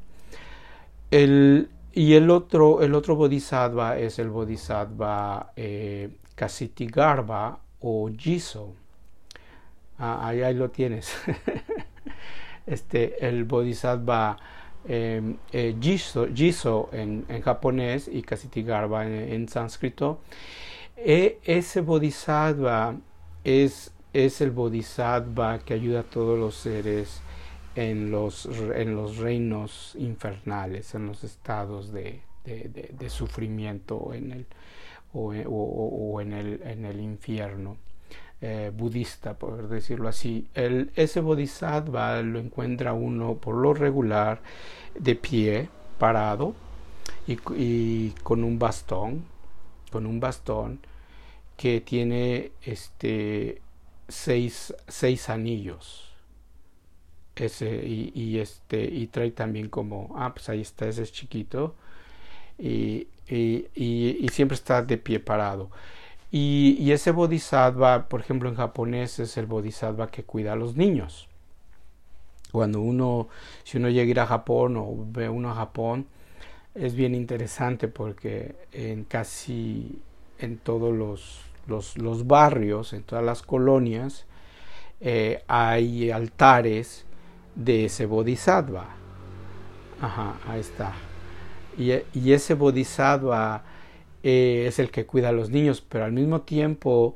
El, 1.10 1.70
y 1.94 2.14
el 2.14 2.30
otro, 2.30 2.82
el 2.82 2.94
otro 2.96 3.16
Bodhisattva 3.16 3.98
es 3.98 4.18
el 4.20 4.30
Bodhisattva 4.30 5.52
eh, 5.56 6.10
Kasitigarba 6.36 7.60
o 7.82 8.10
Jiso. 8.16 8.74
Ah, 9.98 10.28
ahí, 10.28 10.42
ahí, 10.42 10.56
lo 10.56 10.72
tienes. 10.72 11.14
este, 12.66 13.28
el 13.28 13.44
Bodhisattva 13.46 14.38
em, 14.88 15.38
eh, 15.52 15.76
Jiso, 15.82 16.90
en, 16.92 17.26
japonés 17.44 18.10
y 18.12 18.22
Kasitigarba 18.22 19.06
en, 19.06 19.34
en 19.34 19.48
sánscrito. 19.50 20.22
E, 20.98 21.40
ese 21.44 21.82
Bodhisattva 21.82 22.96
es, 23.44 23.94
es 24.14 24.42
el 24.42 24.52
Bodhisattva 24.52 25.60
que 25.60 25.74
ayuda 25.74 26.02
a 26.02 26.04
todos 26.04 26.38
los 26.38 26.56
seres 26.56 27.22
en 27.76 28.12
los, 28.12 28.46
en 28.46 28.96
los 28.96 29.18
reinos 29.18 29.96
infernales, 29.98 30.94
en 30.94 31.08
los 31.08 31.24
estados 31.24 31.92
de, 31.92 32.22
de, 32.44 33.10
sufrimiento 33.10 34.14
en 34.14 34.32
el, 34.32 34.46
o, 35.14 35.34
en, 36.22 36.34
el, 36.34 36.62
en, 36.64 36.86
el, 36.86 37.00
infierno 37.00 37.78
eh, 38.42 38.72
budista, 38.74 39.36
por 39.36 39.68
decirlo 39.70 40.10
así. 40.10 40.48
El, 40.54 40.92
ese 40.96 41.22
bodhisattva 41.22 42.22
lo 42.22 42.40
encuentra 42.40 42.94
uno 42.94 43.36
por 43.36 43.56
lo 43.56 43.74
regular 43.74 44.42
de 44.96 45.16
pie, 45.16 45.70
parado 45.98 46.56
y, 47.28 48.10
con 48.24 48.44
un 48.44 48.60
bastón, 48.60 49.24
con 49.92 50.06
un 50.06 50.20
bastón 50.20 50.80
que 51.58 51.82
tiene 51.82 52.52
este 52.64 53.62
seis, 54.08 54.74
seis 54.88 55.30
anillos. 55.30 56.08
Ese, 57.36 57.86
y, 57.88 58.40
este 58.40 58.84
y 58.84 59.08
trae 59.08 59.32
también 59.32 59.70
como 59.70 60.14
ah 60.18 60.34
pues 60.34 60.50
ahí 60.50 60.62
está 60.62 60.88
ese 60.88 61.04
es 61.04 61.14
chiquito 61.14 61.76
y 62.60 63.08
y, 63.32 64.28
siempre 64.32 64.56
está 64.56 64.82
de 64.82 64.98
pie 64.98 65.20
parado. 65.20 65.72
Y, 66.32 66.92
ese 66.92 67.12
bodhisattva, 67.12 68.08
por 68.08 68.22
ejemplo, 68.22 68.48
en 68.48 68.56
japonés 68.56 69.20
es 69.20 69.36
el 69.38 69.48
bodhisattva 69.48 70.08
que 70.08 70.24
cuida 70.24 70.54
a 70.54 70.56
los 70.56 70.78
niños. 70.78 71.28
Cuando 72.52 72.82
uno, 72.82 73.28
si 73.64 73.78
uno 73.78 73.90
llega 73.90 74.08
a 74.08 74.12
ir 74.12 74.20
a 74.20 74.28
Japón 74.28 74.78
o 74.78 75.06
ve 75.12 75.28
uno 75.28 75.52
a 75.52 75.56
Japón, 75.56 76.08
es 76.74 76.96
bien 76.96 77.16
interesante 77.16 77.90
porque 77.90 78.56
en 78.72 79.04
casi 79.04 80.00
en 80.40 80.58
todos 80.58 80.94
los, 80.94 81.42
los, 81.98 82.28
barrios, 82.28 82.94
en 82.94 83.04
todas 83.04 83.24
las 83.24 83.42
colonias, 83.42 84.26
eh, 85.02 85.44
hay 85.48 86.12
altares 86.12 87.06
de 87.56 87.86
ese 87.86 88.06
bodhisattva. 88.06 88.88
Ajá, 90.02 90.36
ahí 90.48 90.62
está. 90.62 90.94
Y, 91.78 92.32
ese 92.32 92.54
bodhisattva 92.54 93.64
eh, 94.24 94.66
es 94.68 94.80
el 94.80 94.92
que 94.92 95.06
cuida 95.06 95.30
a 95.30 95.32
los 95.32 95.50
niños, 95.50 95.82
pero 95.82 96.06
al 96.06 96.12
mismo 96.12 96.42
tiempo 96.42 97.16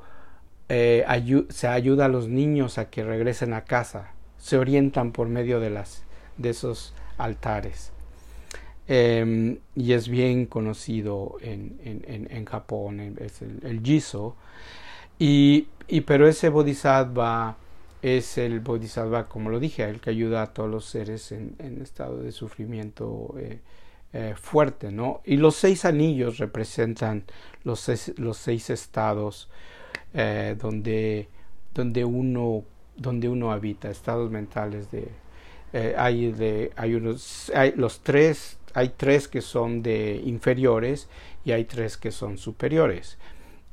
eh, 0.69 1.05
se 1.49 1.67
ayuda 1.67 2.05
a 2.05 2.07
los 2.09 2.27
niños 2.27 2.77
a 2.77 2.89
que 2.89 3.03
regresen 3.03 3.53
a 3.53 3.65
casa, 3.65 4.13
se 4.37 4.57
orientan 4.57 5.11
por 5.11 5.27
medio 5.27 5.59
de, 5.59 5.69
las, 5.69 6.03
de 6.37 6.49
esos 6.49 6.93
altares. 7.17 7.91
Em, 8.87 9.57
y 9.75 9.93
es 9.93 10.07
bien 10.07 10.45
conocido 10.45 11.37
en, 11.41 11.79
en, 11.83 12.27
en 12.29 12.45
Japón, 12.45 12.99
es 13.19 13.41
el, 13.41 13.59
el 13.63 13.81
Jiso. 13.81 14.35
Y, 15.17 15.67
y, 15.87 16.01
pero 16.01 16.27
ese 16.27 16.49
bodhisattva 16.49 17.57
es 18.01 18.37
el 18.37 18.59
bodhisattva, 18.59 19.27
como 19.27 19.49
lo 19.49 19.59
dije, 19.59 19.83
el 19.83 19.99
que 19.99 20.11
ayuda 20.11 20.43
a 20.43 20.53
todos 20.53 20.69
los 20.69 20.85
seres 20.85 21.31
en, 21.31 21.55
estado 21.81 22.21
de 22.21 22.31
sufrimiento 22.31 23.33
eh, 23.39 23.59
eh, 24.17 24.33
fuerte, 24.37 24.93
¿no? 24.93 25.19
Y 25.25 25.35
los 25.35 25.57
seis 25.57 25.83
anillos 25.83 26.37
representan 26.37 27.25
los 27.65 27.81
seis, 27.81 28.13
los 28.15 28.37
seis 28.37 28.69
estados 28.69 29.49
eh, 30.13 30.55
donde, 30.57 31.27
donde, 31.73 32.05
uno, 32.05 32.63
donde 32.95 33.27
uno 33.27 33.51
habita, 33.51 33.89
estados 33.89 34.31
mentales 34.31 34.89
de... 34.89 35.09
Eh, 35.73 35.95
hay, 35.97 36.31
de, 36.31 36.71
hay 36.77 36.95
unos, 36.95 37.51
hay 37.53 37.73
los 37.73 37.99
tres, 38.03 38.57
hay 38.73 38.93
tres 38.95 39.27
que 39.27 39.41
son 39.41 39.83
de 39.83 40.21
inferiores 40.23 41.09
y 41.43 41.51
hay 41.51 41.65
tres 41.65 41.97
que 41.97 42.11
son 42.11 42.37
superiores. 42.37 43.17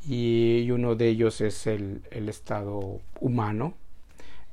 Y, 0.08 0.68
uno 0.72 0.96
de 0.96 1.06
ellos 1.06 1.40
es 1.40 1.68
el, 1.68 2.02
el 2.10 2.28
estado 2.28 3.00
humano, 3.20 3.74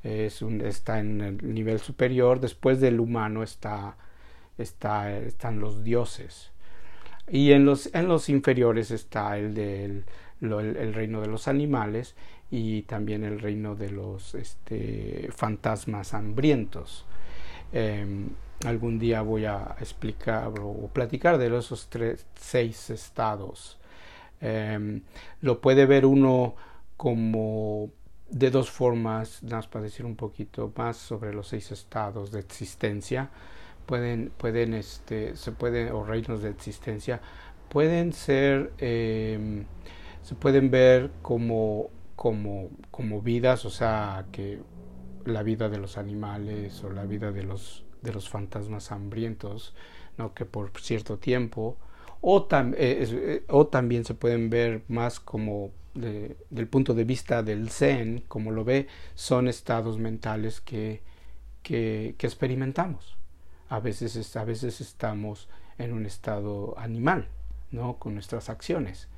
es 0.04 0.40
un, 0.40 0.60
está 0.60 1.00
en 1.00 1.20
el 1.20 1.52
nivel 1.52 1.80
superior, 1.80 2.38
después 2.38 2.78
del 2.78 3.00
humano 3.00 3.42
está 3.42 3.96
está, 4.60 5.16
están 5.18 5.60
los 5.60 5.82
dioses. 5.84 6.50
Y 7.30 7.52
en 7.52 7.64
los, 7.64 7.94
en 7.94 8.08
los 8.08 8.28
inferiores 8.28 8.90
está 8.90 9.38
el, 9.38 9.54
del, 9.54 10.04
el, 10.40 10.94
reino 10.94 11.20
de 11.20 11.28
los 11.28 11.46
animales 11.46 12.16
y 12.50 12.82
también 12.82 13.24
el 13.24 13.38
reino 13.38 13.76
de 13.76 13.90
los 13.90 14.34
este, 14.34 15.28
fantasmas 15.32 16.12
hambrientos. 16.12 17.04
Em, 17.72 18.30
algún 18.66 18.98
día 18.98 19.22
voy 19.22 19.44
a 19.44 19.76
explicar 19.78 20.52
o 20.60 20.88
platicar 20.92 21.38
de 21.38 21.56
esos 21.56 21.88
tres, 21.88 22.26
seis 22.34 22.90
estados. 22.90 23.78
Em, 24.40 25.02
lo 25.40 25.60
puede 25.60 25.86
ver 25.86 26.06
uno 26.06 26.56
como 26.96 27.90
de 28.28 28.50
dos 28.50 28.70
formas, 28.70 29.42
nada 29.42 29.56
más 29.56 29.68
para 29.68 29.84
decir 29.84 30.04
un 30.04 30.16
poquito 30.16 30.72
más 30.76 30.96
sobre 30.96 31.32
los 31.32 31.48
seis 31.48 31.70
estados 31.70 32.32
de 32.32 32.40
existencia 32.40 33.30
pueden, 33.90 34.30
pueden 34.36 34.74
este, 34.74 35.34
se 35.34 35.50
pueden, 35.50 35.90
o 35.90 36.04
reinos 36.04 36.42
de 36.42 36.50
existencia, 36.50 37.20
pueden 37.68 38.12
ser, 38.12 38.72
em, 38.78 39.64
se 40.22 40.36
pueden 40.36 40.70
ver 40.70 41.10
como, 41.22 41.90
como, 42.14 42.70
como 42.92 43.20
vidas, 43.20 43.64
o 43.64 43.70
sea, 43.70 44.26
que 44.30 44.60
la 45.24 45.42
vida 45.42 45.68
de 45.68 45.78
los 45.78 45.98
animales 45.98 46.84
o 46.84 46.90
la 46.90 47.04
vida 47.04 47.32
de 47.32 47.42
los, 47.42 47.84
de 48.00 48.12
los 48.12 48.28
fantasmas 48.28 48.92
hambrientos, 48.92 49.74
¿no? 50.18 50.34
que 50.34 50.44
por 50.44 50.70
cierto 50.80 51.18
tiempo, 51.18 51.76
o, 52.20 52.46
eh, 52.52 52.72
eh, 52.76 53.44
o 53.48 53.66
también 53.66 54.04
se 54.04 54.14
pueden 54.14 54.50
ver 54.50 54.84
más 54.86 55.18
como 55.18 55.72
del 55.94 56.68
punto 56.68 56.94
de 56.94 57.02
vista 57.02 57.42
del 57.42 57.70
Zen, 57.70 58.22
como 58.28 58.52
lo 58.52 58.64
ve, 58.64 58.86
son 59.16 59.48
estados 59.48 59.98
mentales 59.98 60.60
que, 60.60 61.02
que, 61.64 62.14
que 62.18 62.26
experimentamos 62.28 63.19
a 63.70 63.78
veces, 63.78 64.36
a 64.36 64.44
veces 64.44 64.80
estamos 64.80 65.48
en 65.78 65.92
un 65.92 66.04
estado 66.04 66.76
animal, 66.76 67.28
¿no? 67.70 67.96
Con 67.98 68.14
nuestras 68.14 68.50
acciones. 68.50 69.08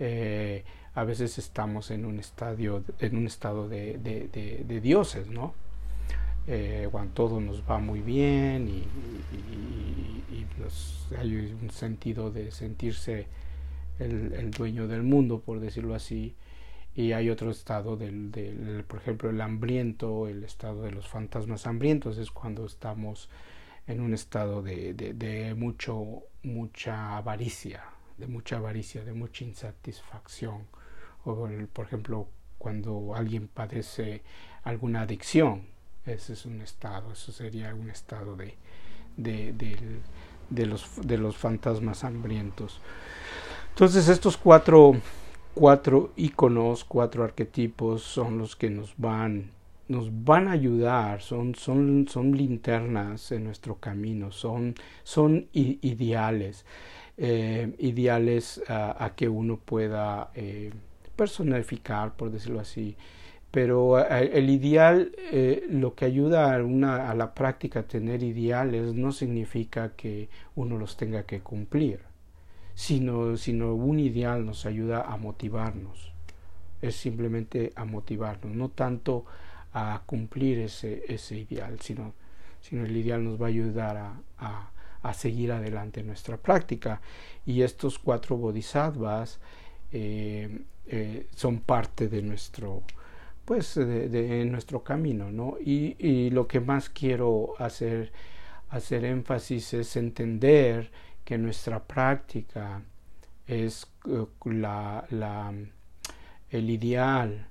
Eh, 0.00 0.64
a 0.94 1.04
veces 1.04 1.38
estamos 1.38 1.92
en 1.92 2.04
un, 2.04 2.18
estadio, 2.18 2.82
en 2.98 3.16
un 3.16 3.26
estado 3.26 3.68
de, 3.68 3.98
de, 3.98 4.80
dioses, 4.80 5.28
¿no? 5.28 5.54
Eh, 6.48 6.88
cuando 6.90 7.14
todo 7.14 7.40
nos 7.40 7.62
va 7.62 7.78
muy 7.78 8.00
bien 8.00 8.68
y, 8.68 8.82
hay 11.16 11.36
un 11.36 11.70
sentido 11.70 12.30
de 12.30 12.50
sentirse 12.50 13.26
el, 13.98 14.50
dueño 14.50 14.88
del 14.88 15.02
mundo, 15.02 15.40
por 15.40 15.60
decirlo 15.60 15.94
así, 15.94 16.34
y 16.96 17.12
hay 17.12 17.30
otro 17.30 17.50
estado 17.50 17.96
del, 17.96 18.32
del, 18.32 18.82
por 18.84 18.98
ejemplo, 18.98 19.30
el 19.30 19.40
hambriento, 19.40 20.26
el 20.26 20.42
estado 20.42 20.82
de 20.82 20.90
los 20.90 21.06
fantasmas 21.06 21.66
hambrientos, 21.66 22.18
es 22.18 22.30
cuando 22.30 22.64
estamos 22.64 23.28
en 23.86 24.00
un 24.00 24.14
estado 24.14 24.62
de, 24.62 24.94
de, 24.94 25.54
mucho, 25.54 26.24
mucha 26.42 27.16
avaricia, 27.16 27.84
de 28.18 28.26
mucha 28.26 28.56
avaricia, 28.56 29.04
de 29.04 29.12
mucha 29.12 29.44
insatisfacción, 29.44 30.66
o 31.24 31.48
por 31.72 31.86
ejemplo, 31.86 32.28
cuando 32.58 33.14
alguien 33.14 33.48
padece 33.48 34.22
alguna 34.62 35.02
adicción, 35.02 35.66
ese 36.06 36.32
es 36.32 36.46
un 36.46 36.60
estado, 36.62 37.12
eso 37.12 37.32
sería 37.32 37.74
un 37.74 37.90
estado 37.90 38.36
de, 38.36 38.56
de, 39.16 39.52
de, 40.50 40.66
los, 40.66 40.88
de 41.00 41.18
los 41.18 41.36
fantasmas 41.36 42.04
hambrientos. 42.04 42.80
Entonces 43.70 44.08
estos 44.08 44.36
cuatro, 44.36 44.94
cuatro 45.54 46.12
iconos, 46.16 46.84
cuatro 46.84 47.24
arquetipos 47.24 48.02
son 48.02 48.38
los 48.38 48.54
que 48.56 48.70
nos 48.70 48.94
van, 48.96 49.50
nos 49.92 50.24
van 50.24 50.48
a 50.48 50.52
ayudar, 50.52 51.20
son, 51.20 51.54
son, 51.54 52.06
son 52.08 52.32
linternas 52.32 53.30
en 53.30 53.44
nuestro 53.44 53.76
camino, 53.76 54.32
son, 54.32 54.74
son 55.04 55.48
ideales, 55.52 56.64
eh, 57.18 57.74
ideales 57.78 58.62
a, 58.68 59.12
que 59.14 59.28
uno 59.28 59.58
pueda 59.58 60.30
eh, 60.34 60.72
personificar, 61.14 62.16
por 62.16 62.30
decirlo 62.30 62.60
así, 62.60 62.96
pero 63.50 63.98
el 64.08 64.48
ideal, 64.48 65.12
eh, 65.30 65.66
lo 65.68 65.94
que 65.94 66.06
ayuda 66.06 66.54
a, 66.56 66.64
una, 66.64 67.10
a 67.10 67.14
la 67.14 67.34
práctica 67.34 67.80
a 67.80 67.82
tener 67.82 68.22
ideales 68.22 68.94
no 68.94 69.12
significa 69.12 69.92
que 69.94 70.30
uno 70.54 70.78
los 70.78 70.96
tenga 70.96 71.24
que 71.24 71.40
cumplir, 71.40 72.00
sino, 72.74 73.36
sino 73.36 73.74
un 73.74 74.00
ideal 74.00 74.46
nos 74.46 74.64
ayuda 74.64 75.02
a 75.02 75.18
motivarnos, 75.18 76.12
es 76.80 76.96
simplemente 76.96 77.72
a 77.76 77.84
motivarnos, 77.84 78.56
no 78.56 78.70
tanto 78.70 79.26
a 79.26 79.51
cumplir 80.06 80.58
ese, 80.58 81.04
ese 81.08 81.36
ideal, 81.38 81.80
sino, 81.80 82.14
sino 82.60 82.84
el 82.84 82.96
ideal 82.96 83.24
nos 83.24 83.40
va 83.40 83.46
a 83.46 83.48
ayudar 83.48 83.96
a, 83.96 84.20
a, 84.38 84.70
a 85.02 85.14
seguir 85.14 85.52
adelante 85.52 86.02
nuestra 86.02 86.36
práctica. 86.36 87.00
Y 87.46 87.62
estos 87.62 87.98
cuatro 87.98 88.36
bodhisattvas 88.36 89.40
eh, 90.86 91.26
son 91.36 91.60
parte 91.60 92.08
de 92.08 92.22
nuestro, 92.22 92.82
pues 93.44 93.76
de, 93.76 94.44
nuestro 94.46 94.82
camino 94.82 95.30
no 95.30 95.56
y, 95.60 96.30
lo 96.30 96.48
que 96.48 96.60
más 96.60 96.88
quiero 96.88 97.54
hacer 97.58 98.12
hacer 98.70 99.04
énfasis 99.04 99.74
es 99.74 99.96
entender 99.96 100.90
que 101.24 101.38
nuestra 101.38 101.84
práctica 101.84 102.82
es 103.46 103.86
eh, 104.08 104.26
la, 104.44 105.54
el 106.50 106.70
ideal 106.70 107.46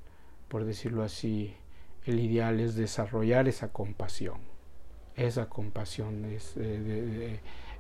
por 0.49 0.65
decirlo 0.65 1.03
así 1.03 1.53
el 2.05 2.19
ideal 2.19 2.59
es 2.59 2.75
desarrollar 2.75 3.47
esa 3.47 3.71
compasión. 3.71 4.39
Esa 5.15 5.49
compasión 5.49 6.25
es 6.25 6.53
eh, 6.57 7.39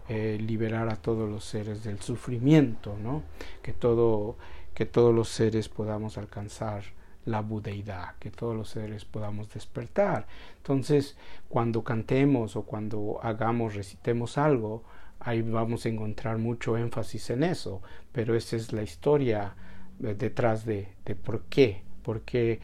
eh, 0.09 0.37
liberar 0.39 0.89
a 0.89 0.95
todos 0.95 1.29
los 1.29 1.45
seres 1.45 1.83
del 1.83 2.01
sufrimiento 2.01 2.97
no 3.01 3.23
que 3.61 3.71
todo 3.71 4.37
que 4.73 4.85
todos 4.85 5.13
los 5.13 5.29
seres 5.29 5.69
podamos 5.69 6.17
alcanzar 6.17 6.83
la 7.25 7.41
budeidad, 7.41 8.15
que 8.19 8.31
todos 8.31 8.55
los 8.55 8.69
seres 8.69 9.05
podamos 9.05 9.53
despertar. 9.53 10.27
Entonces, 10.57 11.17
cuando 11.49 11.83
cantemos 11.83 12.55
o 12.55 12.63
cuando 12.63 13.19
hagamos, 13.21 13.75
recitemos 13.75 14.37
algo, 14.37 14.83
ahí 15.19 15.41
vamos 15.41 15.85
a 15.85 15.89
encontrar 15.89 16.37
mucho 16.37 16.77
énfasis 16.77 17.29
en 17.29 17.43
eso, 17.43 17.81
pero 18.11 18.35
esa 18.35 18.55
es 18.55 18.73
la 18.73 18.81
historia 18.81 19.55
eh, 20.01 20.15
detrás 20.17 20.65
de, 20.65 20.93
de 21.05 21.15
por 21.15 21.43
qué, 21.43 21.83
por 22.01 22.21
qué, 22.21 22.59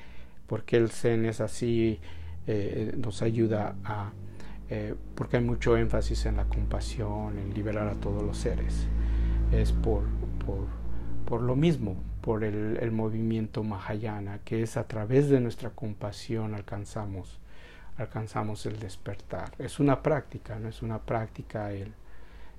por 0.47 0.63
qué 0.63 0.77
el 0.77 0.89
Zen 0.89 1.25
es 1.25 1.41
así, 1.41 1.99
eh, 2.47 2.93
nos 2.97 3.21
ayuda 3.21 3.75
a, 3.83 4.11
eh, 4.69 4.95
porque 5.15 5.37
hay 5.37 5.43
mucho 5.43 5.77
énfasis 5.77 6.25
en 6.25 6.37
la 6.37 6.45
compasión, 6.45 7.37
en 7.37 7.53
liberar 7.53 7.87
a 7.87 7.95
todos 7.95 8.23
los 8.23 8.37
seres. 8.37 8.87
Es 9.51 9.71
por, 9.71 10.03
por, 10.45 10.67
por 11.25 11.41
lo 11.41 11.55
mismo, 11.55 11.95
por 12.21 12.43
el, 12.43 12.91
movimiento 12.91 13.63
Mahayana, 13.63 14.39
que 14.43 14.61
es 14.61 14.75
a 14.75 14.85
través 14.85 15.29
de 15.29 15.39
nuestra 15.39 15.69
compasión 15.69 16.53
alcanzamos, 16.55 17.39
alcanzamos 17.95 18.65
el 18.65 18.79
despertar. 18.79 19.53
Es 19.57 19.79
una 19.79 20.03
práctica, 20.03 20.59
no 20.59 20.67
es 20.67 20.81
una 20.81 20.99
práctica 20.99 21.71
el, 21.71 21.93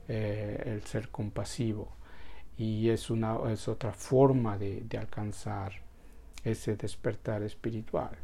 eh, 0.09 0.63
el 0.65 0.83
ser 0.85 1.11
compasivo 1.11 1.93
y 2.57 2.89
es, 2.89 3.11
una, 3.11 3.37
es 3.51 3.69
otra 3.69 3.93
forma 3.93 4.57
de, 4.57 4.87
alcanzar 4.99 5.73
ese 6.45 6.77
despertar 6.77 7.43
espiritual. 7.43 8.17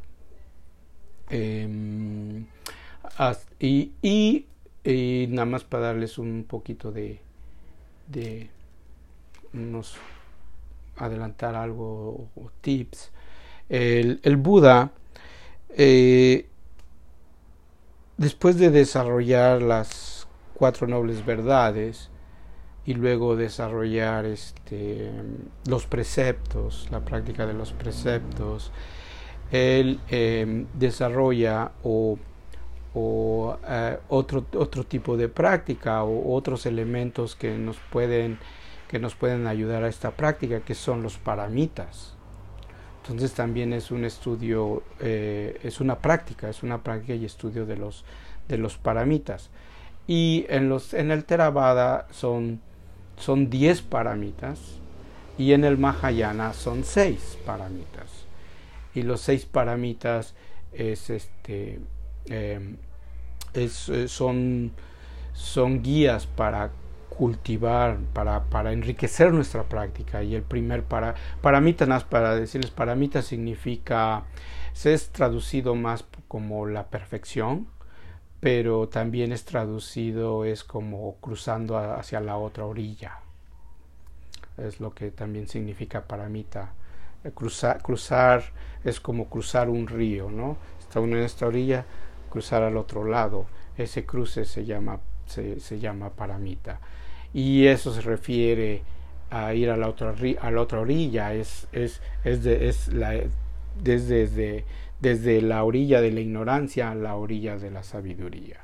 Em, 1.29 2.45
y, 3.59 4.45
nada 5.29 5.45
más 5.45 5.63
para 5.63 5.87
darles 5.87 6.17
un 6.17 6.45
poquito 6.47 6.91
de, 6.91 7.19
de 8.07 8.49
adelantar 10.97 11.55
algo 11.55 12.29
o 12.35 12.51
tips. 12.61 13.11
El, 13.69 14.37
Buda, 14.37 14.91
eh, 15.69 16.47
después 18.17 18.57
de 18.57 18.69
desarrollar 18.69 19.61
las 19.61 20.27
cuatro 20.53 20.87
nobles 20.87 21.25
verdades 21.25 22.09
y 22.85 22.93
luego 22.93 23.35
desarrollar 23.35 24.25
este, 24.25 25.11
los 25.67 25.85
preceptos, 25.85 26.87
la 26.91 26.99
práctica 26.99 27.45
de 27.45 27.53
los 27.53 27.73
preceptos, 27.73 28.71
él 29.51 29.99
em, 30.09 30.67
desarrolla 30.73 31.71
o, 31.83 32.17
o 32.93 33.57
eh, 33.67 33.97
otro, 34.09 34.45
otro 34.55 34.83
tipo 34.85 35.17
de 35.17 35.29
práctica 35.29 36.03
o 36.03 36.35
otros 36.35 36.65
elementos 36.65 37.35
que 37.35 37.57
nos 37.57 37.77
pueden 37.91 38.37
que 38.87 38.99
nos 38.99 39.15
pueden 39.15 39.47
ayudar 39.47 39.83
a 39.83 39.87
esta 39.87 40.11
práctica, 40.11 40.61
que 40.61 40.75
son 40.75 41.01
los 41.01 41.17
paramitas. 41.17 42.13
Entonces 43.01 43.33
también 43.33 43.73
es 43.73 43.91
un 43.91 44.05
estudio, 44.05 44.83
eh, 44.99 45.59
es 45.63 45.79
una 45.79 45.99
práctica, 45.99 46.49
es 46.49 46.63
una 46.63 46.81
práctica 46.81 47.13
y 47.13 47.25
estudio 47.25 47.65
de 47.65 47.77
los, 47.77 48.03
de 48.47 48.57
los 48.57 48.77
paramitas. 48.77 49.49
Y 50.07 50.45
en, 50.49 50.69
los, 50.69 50.93
en 50.93 51.11
el 51.11 51.25
Theravada 51.25 52.07
son, 52.11 52.61
son 53.17 53.49
10 53.49 53.81
paramitas 53.83 54.59
y 55.37 55.53
en 55.53 55.63
el 55.63 55.77
Mahayana 55.77 56.53
son 56.53 56.83
6 56.83 57.39
paramitas. 57.45 58.25
Y 58.93 59.03
los 59.03 59.21
6 59.21 59.45
paramitas 59.45 60.35
es 60.71 61.09
este, 61.09 61.79
eh, 62.25 62.75
es, 63.53 63.89
eh, 63.89 64.07
son, 64.07 64.71
son 65.33 65.81
guías 65.81 66.27
para 66.27 66.71
cultivar, 67.09 67.97
para, 68.13 68.43
para 68.45 68.73
enriquecer 68.73 69.33
nuestra 69.33 69.63
práctica. 69.63 70.23
Y 70.23 70.35
el 70.35 70.43
primer 70.43 70.83
para, 70.83 71.15
para 71.41 72.35
decirles, 72.35 72.71
paramita 72.71 73.21
significa, 73.21 74.23
se 74.73 74.93
es 74.93 75.09
traducido 75.09 75.75
más 75.75 76.05
como 76.27 76.65
la 76.65 76.87
perfección, 76.87 77.67
pero 78.45 78.87
también 78.87 79.31
es 79.31 79.43
traducido, 79.43 80.45
es 80.45 80.63
como 80.63 81.15
cruzando 81.15 81.79
hacia 81.79 82.19
la 82.19 82.37
otra 82.37 82.63
orilla. 82.65 83.17
Es 84.55 84.79
lo 84.79 84.93
que 84.93 85.09
también 85.09 85.47
significa 85.47 86.03
paramita. 86.03 86.71
Eh, 87.23 87.31
cruzar, 87.33 87.81
cruzar 87.81 88.43
es 88.83 88.99
como 88.99 89.29
cruzar 89.29 89.67
un 89.67 89.87
río, 89.87 90.29
¿no? 90.29 90.57
Está 90.79 90.99
uno 90.99 91.17
en 91.17 91.23
esta 91.23 91.47
orilla, 91.47 91.85
cruzar 92.29 92.61
al 92.61 92.77
otro 92.77 93.03
lado. 93.03 93.47
Ese 93.79 94.05
cruce 94.05 94.45
se 94.45 94.63
llama, 94.63 94.99
se, 95.25 95.59
se 95.59 95.79
llama 95.79 96.11
paramita 96.11 96.79
y 97.33 97.65
eso 97.65 97.91
se 97.91 98.01
refiere 98.01 98.83
a 99.31 99.55
ir 99.55 99.71
a 99.71 99.75
la 99.75 99.89
otra, 99.89 100.13
a 100.39 100.61
otra 100.61 100.81
orilla, 100.81 101.33
es, 101.33 101.67
es, 101.71 101.99
es, 102.23 102.45
es 102.45 102.89
la, 102.89 103.23
desde, 103.81 104.65
la 105.01 105.63
orilla 105.63 106.01
de 106.01 106.11
la 106.11 106.21
ignorancia 106.21 106.91
a 106.91 106.95
la 106.95 107.15
orilla 107.15 107.57
de 107.57 107.71
la 107.71 107.83
sabiduría, 107.83 108.61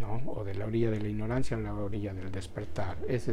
¿no? 0.00 0.22
o 0.30 0.44
de 0.44 0.54
la 0.54 0.66
orilla 0.66 0.90
de 0.90 1.00
la 1.00 1.08
ignorancia 1.08 1.56
a 1.56 1.60
la 1.60 1.74
orilla 1.74 2.12
del 2.14 2.30
despertar. 2.30 2.96
Ese 3.08 3.32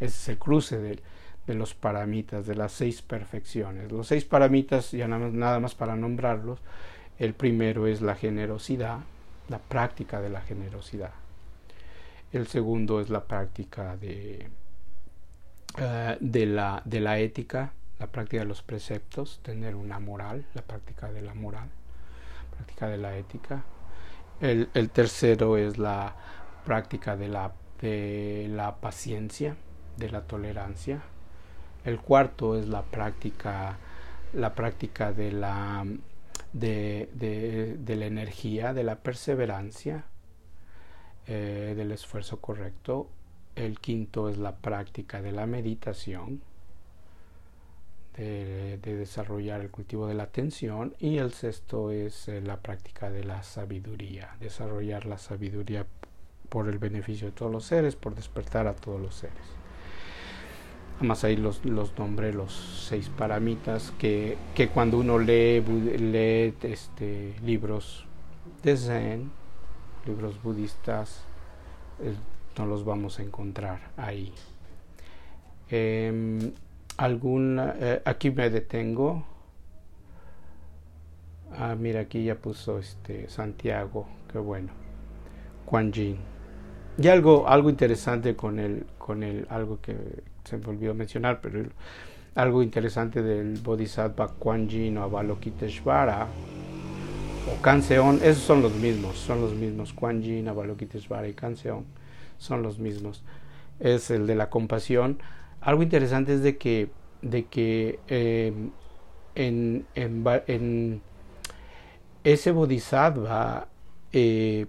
es 0.00 0.28
el, 0.28 0.38
cruce 0.38 0.78
de, 0.78 1.54
los 1.54 1.74
paramitas, 1.74 2.46
de 2.46 2.54
las 2.54 2.72
seis 2.72 3.02
perfecciones. 3.02 3.90
Los 3.90 4.08
seis 4.08 4.24
paramitas, 4.24 4.92
ya 4.92 5.08
nada 5.08 5.26
más, 5.26 5.32
nada 5.32 5.60
más 5.60 5.74
para 5.74 5.96
nombrarlos, 5.96 6.60
el 7.18 7.34
primero 7.34 7.86
es 7.86 8.00
la 8.00 8.14
generosidad, 8.14 9.00
la 9.48 9.58
práctica 9.58 10.20
de 10.20 10.30
la 10.30 10.40
generosidad. 10.42 11.12
El 12.32 12.46
segundo 12.48 13.00
es 13.00 13.10
la 13.10 13.24
práctica 13.24 13.96
de, 13.96 14.48
eh, 15.78 16.46
la, 16.46 16.82
de 16.84 17.00
la 17.00 17.18
ética, 17.20 17.72
la 17.98 18.06
práctica 18.08 18.42
de 18.42 18.48
los 18.48 18.62
preceptos, 18.62 19.40
tener 19.42 19.74
una 19.76 19.98
moral, 20.00 20.46
la 20.54 20.62
práctica 20.62 21.12
de 21.12 21.22
la 21.22 21.34
moral, 21.34 21.68
práctica 22.56 22.88
de 22.88 22.98
la 22.98 23.16
ética. 23.16 23.64
El, 24.40 24.68
el 24.74 24.90
tercero 24.90 25.56
es 25.56 25.78
la 25.78 26.16
práctica 26.64 27.16
de 27.16 27.28
la, 27.28 27.52
de 27.80 28.46
la 28.50 28.76
paciencia, 28.76 29.56
de 29.96 30.10
la 30.10 30.22
tolerancia. 30.22 31.02
el 31.84 32.00
cuarto 32.00 32.56
es 32.56 32.66
la 32.66 32.82
práctica, 32.82 33.76
la 34.32 34.54
práctica 34.54 35.12
de 35.12 35.32
la, 35.32 35.84
de, 36.52 37.10
de, 37.12 37.96
la 37.96 38.06
energía, 38.06 38.72
de 38.72 38.84
la 38.84 38.96
perseverancia, 38.96 40.04
eh, 41.26 41.74
del 41.76 41.92
esfuerzo 41.92 42.40
correcto. 42.40 43.10
El 43.54 43.78
quinto 43.78 44.28
es 44.28 44.38
la 44.38 44.56
práctica 44.56 45.20
de 45.22 45.32
la 45.32 45.46
meditación, 45.46 46.42
de, 48.16 48.78
desarrollar 48.78 49.60
el 49.60 49.70
cultivo 49.70 50.06
de 50.06 50.14
la 50.14 50.24
atención. 50.24 50.94
Y 50.98 51.18
el 51.18 51.32
sexto 51.32 51.90
es 51.90 52.28
eh, 52.28 52.40
la 52.40 52.58
práctica 52.58 53.10
de 53.10 53.24
la 53.24 53.42
sabiduría, 53.42 54.36
desarrollar 54.40 55.06
la 55.06 55.18
sabiduría 55.18 55.86
por 56.48 56.68
el 56.68 56.78
beneficio 56.78 57.28
de 57.28 57.32
todos 57.32 57.50
los 57.50 57.64
seres, 57.64 57.96
por 57.96 58.14
despertar 58.14 58.66
a 58.66 58.74
todos 58.74 59.00
los 59.00 59.14
seres. 59.14 59.36
Además 60.98 61.24
ahí 61.24 61.36
los, 61.36 61.64
los 61.64 61.98
nombré 61.98 62.32
los 62.32 62.52
seis 62.88 63.08
paramitas 63.08 63.92
que, 63.98 64.38
que 64.54 64.68
cuando 64.68 64.98
uno 64.98 65.18
lee, 65.18 65.60
lee 65.60 66.54
este, 66.62 67.34
libros 67.44 68.06
de 68.62 68.76
Zen, 68.76 69.30
libros 70.06 70.40
budistas, 70.40 71.24
eh, 72.00 72.14
no 72.56 72.66
los 72.66 72.84
vamos 72.84 73.18
a 73.18 73.22
encontrar 73.22 73.90
ahí. 73.96 74.32
Em, 75.68 76.52
alguna, 76.96 77.74
eh, 77.78 78.02
aquí 78.04 78.30
me 78.30 78.50
detengo. 78.50 79.24
Ah, 81.56 81.76
mira, 81.78 82.00
aquí 82.00 82.24
ya 82.24 82.34
puso 82.34 82.78
este 82.78 83.28
Santiago, 83.28 84.06
qué 84.30 84.38
bueno. 84.38 84.70
Kuan 85.64 85.92
Yin. 85.92 86.18
Y 86.98 87.08
algo, 87.08 87.48
algo 87.48 87.70
interesante 87.70 88.36
con 88.36 88.58
el, 88.58 88.86
con 88.98 89.22
el, 89.22 89.46
algo 89.50 89.80
que 89.80 89.96
se 90.44 90.58
me 90.58 90.66
olvidó 90.66 90.94
mencionar, 90.94 91.40
pero 91.40 91.62
algo 92.34 92.62
interesante 92.62 93.22
del 93.22 93.58
Bodhisattva 93.58 94.28
Kuan 94.28 94.68
Yin 94.68 94.98
o 94.98 95.02
Avalokiteshvara 95.04 96.26
o 97.46 97.62
Kanseon, 97.62 98.20
esos 98.22 98.42
son 98.42 98.62
los 98.62 98.74
mismos, 98.74 99.16
son 99.16 99.40
los 99.40 99.54
mismos. 99.54 99.92
Kuan 99.92 100.22
Yin, 100.22 100.48
Avalokiteshvara 100.48 101.28
y 101.28 101.34
Kanseon 101.34 101.84
son 102.38 102.62
los 102.62 102.78
mismos. 102.78 103.22
Es 103.80 104.10
el 104.10 104.26
de 104.26 104.34
la 104.34 104.50
compasión. 104.50 105.18
Algo 105.64 105.82
interesante 105.82 106.34
es 106.34 106.42
de 106.42 106.58
que, 106.58 106.90
de 107.22 107.46
que 107.46 107.98
em, 108.06 108.70
en, 109.34 111.02
ese 112.22 112.52
Bodhisattva 112.52 113.68
eh, 114.12 114.66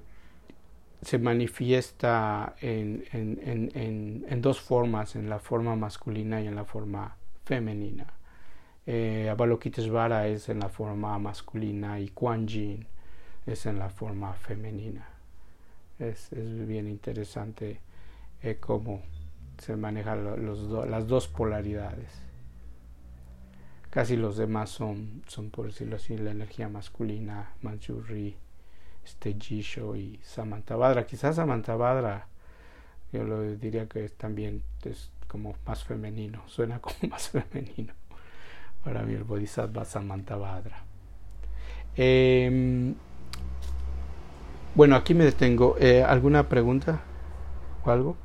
se 1.02 1.20
manifiesta 1.20 2.56
en, 2.62 4.42
dos 4.42 4.62
formas, 4.62 5.18
en 5.18 5.30
la 5.30 5.40
forma 5.40 5.76
masculina 5.76 6.42
y 6.42 6.48
en 6.48 6.56
la 6.56 6.64
forma 6.64 7.18
femenina. 7.44 8.14
Eh, 8.88 9.28
Avalokitesvara 9.30 10.30
es 10.30 10.48
en 10.48 10.60
la 10.60 10.70
forma 10.70 11.20
masculina 11.20 12.00
y 12.00 12.08
Kuan 12.08 12.48
Yin 12.48 12.88
es 13.46 13.66
en 13.66 13.80
la 13.80 13.90
forma 13.90 14.32
femenina. 14.32 15.10
Es, 16.00 16.32
es 16.32 16.66
bien 16.66 16.88
interesante 16.88 17.82
eh, 18.42 18.58
cómo 18.62 19.02
se 19.58 19.76
manejan 19.76 20.46
los 20.46 20.88
las 20.88 21.08
dos 21.08 21.28
polaridades. 21.28 22.22
Casi 23.90 24.18
los 24.18 24.36
demás 24.36 24.70
son, 24.70 25.24
son, 25.28 25.50
por 25.50 25.68
decirlo 25.68 25.96
así, 25.96 26.18
la 26.18 26.32
energía 26.32 26.68
masculina, 26.68 27.54
Manjuri, 27.62 28.36
este 29.06 29.36
Jisho 29.40 29.96
y 29.96 30.20
Samantabhadra. 30.22 31.06
Quizás 31.06 31.38
Samantabhadra 31.38 32.28
yo 33.14 33.24
lo 33.24 33.42
diría 33.42 33.88
que 33.88 34.10
también 34.10 34.64
es 34.84 35.12
como 35.28 35.56
más 35.66 35.84
femenino, 35.84 36.44
suena 36.48 36.80
como 36.80 36.96
más 37.10 37.30
femenino. 37.30 37.94
Para 38.84 39.04
mí 39.04 39.14
el 39.14 39.24
Bodhisattva 39.24 39.86
Samantabhadra. 39.86 40.84
Eh, 41.96 42.94
bueno, 44.76 44.96
aquí 44.96 45.14
me 45.14 45.24
detengo. 45.24 45.78
Eh, 45.80 46.04
¿Alguna 46.04 46.50
pregunta 46.50 47.02
o 47.84 47.90
algo? 47.90 48.18